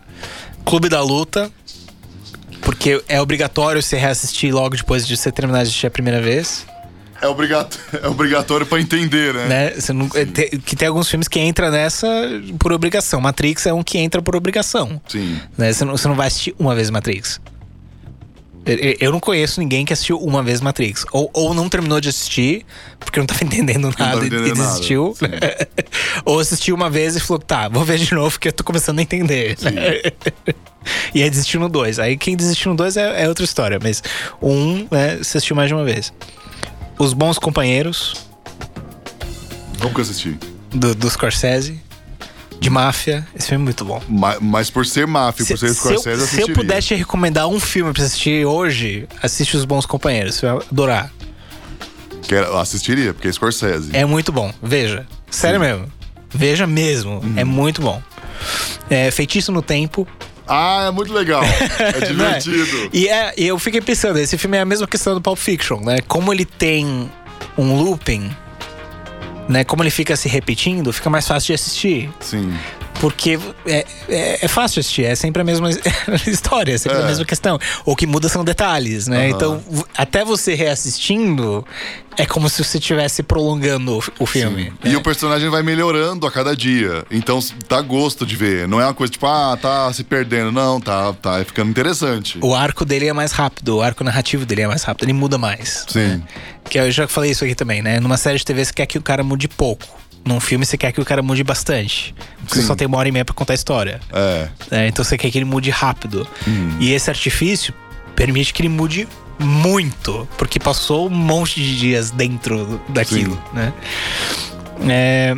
[0.65, 1.51] Clube da Luta,
[2.61, 6.65] porque é obrigatório você reassistir logo depois de você terminar de assistir a primeira vez,
[7.21, 7.79] É, obrigato...
[8.01, 9.47] é obrigatório pra entender, né?
[9.47, 9.69] né?
[9.71, 12.07] Você não, é, te- que tem alguns filmes que entra nessa
[12.59, 13.21] por obrigação.
[13.21, 15.39] Matrix é um que entra por obrigação, Sim.
[15.57, 15.71] né?
[15.71, 17.39] Você não, você não vai assistir uma vez Matrix.
[18.65, 21.05] Eu- Eu eu não conheço ninguém que assistiu uma vez Matrix.
[21.11, 22.65] Ou, ou não terminou de assistir,
[22.99, 25.15] porque não tava entendendo nada tava e- entendendo e desistiu.
[26.25, 28.99] ou assistiu uma vez e falou, tá, vou ver de novo porque eu tô começando
[28.99, 29.55] a entender.
[31.13, 31.99] e aí desistiu no dois.
[31.99, 33.79] Aí quem desistiu no dois é, é outra história.
[33.81, 34.01] Mas
[34.41, 36.11] o um, né, você assistiu mais de uma vez.
[36.97, 38.13] Os Bons Companheiros,
[39.81, 40.37] Nunca assisti.
[40.71, 41.79] do, do Scorsese.
[42.59, 43.27] De máfia.
[43.35, 44.01] Esse filme é muito bom.
[44.07, 46.55] Ma- Mas por ser máfia, por ser se, eu, Scorsese, se eu assistiria.
[46.55, 50.35] puder te recomendar um filme pra assistir hoje, assiste Os Bons Companheiros.
[50.35, 51.11] Você vai adorar.
[52.27, 53.89] Quero- assistiria, porque é Scorsese.
[53.93, 54.51] É muito bom.
[54.61, 55.05] Veja.
[55.29, 55.91] Sério mesmo.
[56.33, 57.21] Veja mesmo.
[57.37, 57.49] É Uhum.
[57.49, 58.01] muito bom.
[58.89, 60.07] É, Feitiço no Tempo.
[60.47, 61.43] Ah, é muito legal.
[61.79, 62.07] É é?
[62.07, 62.89] divertido.
[62.93, 65.79] E, é, e eu fiquei pensando, esse filme é a mesma questão do Pulp Fiction,
[65.81, 65.99] né?
[66.07, 67.09] Como ele tem
[67.57, 68.29] um looping,
[69.47, 69.63] né?
[69.63, 72.09] Como ele fica se repetindo, fica mais fácil de assistir.
[72.19, 72.53] Sim.
[72.99, 75.69] Porque é, é, é fácil assistir, é sempre a mesma
[76.25, 77.03] história, é sempre É.
[77.03, 77.59] a mesma questão.
[77.85, 79.27] O que muda são detalhes, né?
[79.27, 79.35] Aham.
[79.35, 79.63] Então,
[79.97, 81.65] até você reassistindo,
[82.17, 84.71] é como se você estivesse prolongando o, filme.
[84.83, 84.97] E né?
[84.97, 87.05] o personagem vai melhorando a cada dia.
[87.11, 88.67] Então dá gosto de ver.
[88.67, 90.51] Não é uma coisa tipo, ah, tá se perdendo.
[90.51, 92.39] Não, tá, tá ficando interessante.
[92.41, 95.37] O arco dele é mais rápido, o arco narrativo dele é mais rápido, ele muda
[95.37, 95.85] mais.
[95.87, 96.23] Sim.
[96.69, 97.99] Que eu já falei isso aqui também, né?
[97.99, 99.85] Numa série de TV você quer que o cara mude pouco.
[100.25, 102.15] Num filme você quer que o cara mude bastante.
[102.39, 102.67] Porque você Sim.
[102.67, 103.99] só tem uma hora e meia pra contar a história.
[104.11, 104.49] É.
[104.71, 104.87] né?
[104.87, 106.27] Então você quer que ele mude rápido.
[106.47, 106.75] Hum.
[106.79, 107.73] E esse artifício
[108.15, 109.07] permite que ele mude
[109.39, 110.27] muito.
[110.37, 113.41] Porque passou um monte de dias dentro daquilo, Sim.
[113.53, 113.73] né?
[114.89, 115.35] É...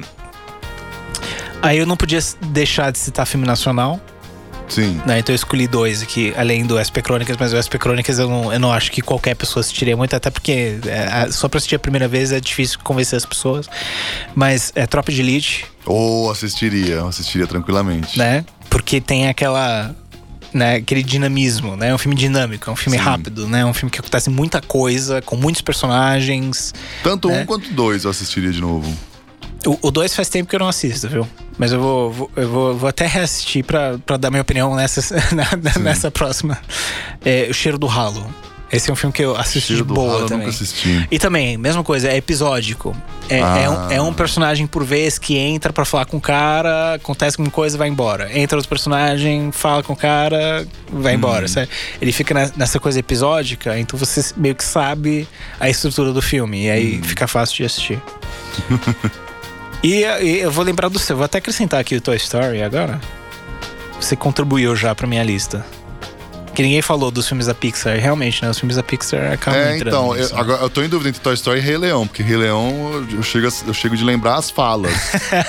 [1.62, 4.00] Aí eu não podia deixar de citar filme nacional.
[4.70, 5.02] Sim.
[5.06, 5.20] né?
[5.20, 8.52] Então eu escolhi dois aqui, além do SP Crônicas, mas o SP Crônicas eu não,
[8.54, 11.80] eu não acho que qualquer pessoa assistiria muito, até porque é, só pra assistir a
[11.80, 13.68] primeira vez é difícil convencer as pessoas.
[14.36, 18.18] Mas é Tropa de Elite, Ou assistiria, assistiria tranquilamente.
[18.20, 18.44] né?
[18.70, 19.96] Porque tem aquela.
[20.54, 21.90] Né, aquele dinamismo, né?
[21.90, 23.04] É um filme dinâmico, é um filme Sim.
[23.04, 23.60] rápido, né?
[23.60, 26.74] É um filme que acontece muita coisa, com muitos personagens.
[27.04, 27.42] Tanto É.
[27.42, 28.92] um quanto dois eu assistiria de novo.
[29.82, 31.28] O 2 faz tempo que eu não assisto, viu?
[31.58, 35.02] Mas eu vou, vou- eu vou, vou até reassistir pra, pra dar minha opinião nessa,
[35.36, 36.58] na- nessa próxima.
[37.26, 38.26] É, o Cheiro do Ralo.
[38.72, 40.46] Esse é um filme que eu assisto Cheiro de boa Ralo eu também.
[40.48, 41.08] nunca assisti.
[41.10, 42.96] E também, mesma coisa, é episódico.
[43.30, 43.88] É, é um, Ah.
[43.92, 47.78] é um personagem por vez que entra pra falar com o cara, acontece alguma coisa
[47.78, 48.30] e vai embora.
[48.38, 51.18] Entra outro personagem, fala com o cara, vai Hum.
[51.18, 51.48] embora.
[51.48, 51.70] sabe?
[52.02, 55.28] Ele fica na- nessa coisa episódica, então você meio que sabe
[55.60, 56.66] a estrutura do filme.
[56.66, 56.74] E Hum.
[56.74, 58.02] aí fica fácil de assistir.
[59.84, 63.00] e, e eu vou lembrar do seu, vou até acrescentar aqui o Toy Story agora.
[64.00, 65.66] Você contribuiu já pra minha lista.
[66.54, 67.98] Que ninguém falou dos filmes da Pixar.
[68.00, 68.50] Realmente, né?
[68.50, 70.36] Os filmes da Pixar acabam É, entrando então, eu, né?
[70.36, 73.22] agora, eu tô em dúvida entre Toy Story e Rei Leão, porque Rei Leão eu
[73.22, 74.92] chego, eu chego de lembrar as falas.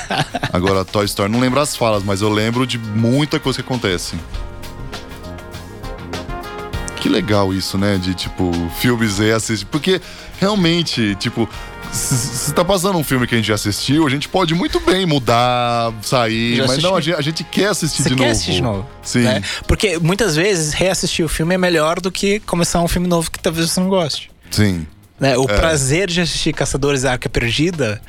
[0.53, 4.17] agora, Toy Story não lembro as falas, mas eu lembro de muita coisa que acontece.
[7.01, 7.97] Que legal isso, né?
[7.97, 9.65] De tipo, filmes e assistir.
[9.67, 10.01] Porque
[10.39, 11.49] realmente, tipo,
[11.93, 15.07] se- tá passando um filme que a gente já assistiu, a gente pode muito bem
[15.07, 18.33] mudar, sair, mas não, a gente, a gente quer assistir Você de quer novo.
[18.33, 18.87] assistir de novo?
[19.03, 19.21] Sim.
[19.23, 19.43] né?
[19.67, 23.39] Porque muitas vezes reassistir o filme é melhor do que começar um filme novo que
[23.39, 24.31] talvez você não goste.
[24.51, 24.87] Sim.
[25.21, 25.33] Né?
[25.35, 25.39] É.
[25.39, 28.01] O prazer de assistir Caçadores da Arca Perdida,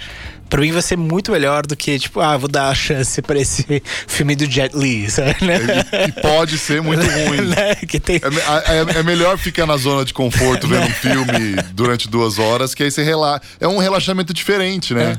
[0.49, 3.37] pra mim vai ser muito melhor do que, tipo, ah, vou dar a chance pra
[3.39, 5.35] esse filme do Jet Li, sabe?
[5.41, 7.41] E, e pode ser muito ruim.
[7.41, 7.75] Né?
[7.75, 8.17] Que tem...
[8.17, 12.73] É, é- é melhor ficar na zona de conforto vendo um filme durante duas horas,
[12.73, 13.41] que aí você relaxa.
[13.59, 15.11] É um relaxamento diferente, né?
[15.13, 15.17] É,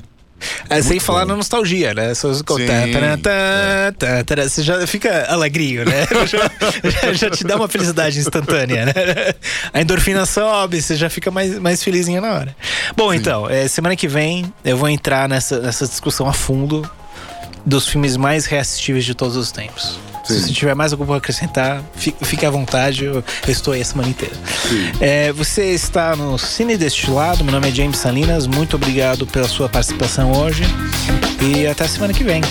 [0.82, 2.14] sem falar na nostalgia, né?
[2.14, 2.42] Só, Sim,
[4.48, 6.06] Você já fica alegrinho, né?
[6.26, 6.50] já,
[6.90, 8.92] já- já te dá uma felicidade instantânea, né?
[9.72, 12.56] A endorfina sobe, você já fica mais, mais felizinho na hora.
[12.96, 16.88] Bom, então, é, semana que vem eu vou entrar nessa, nessa discussão a fundo
[17.64, 19.98] dos filmes mais reassistíveis de todos os tempos.
[20.24, 20.40] Se Sim.
[20.46, 23.80] você tiver mais alguma coisa a acrescentar, fi- fique à vontade, eu, eu estou aí
[23.80, 24.34] a semana inteira.
[25.00, 29.68] É, você está no Cine Destilado, meu nome é James Salinas, muito obrigado pela sua
[29.68, 30.62] participação hoje
[31.40, 32.42] e até a semana que vem.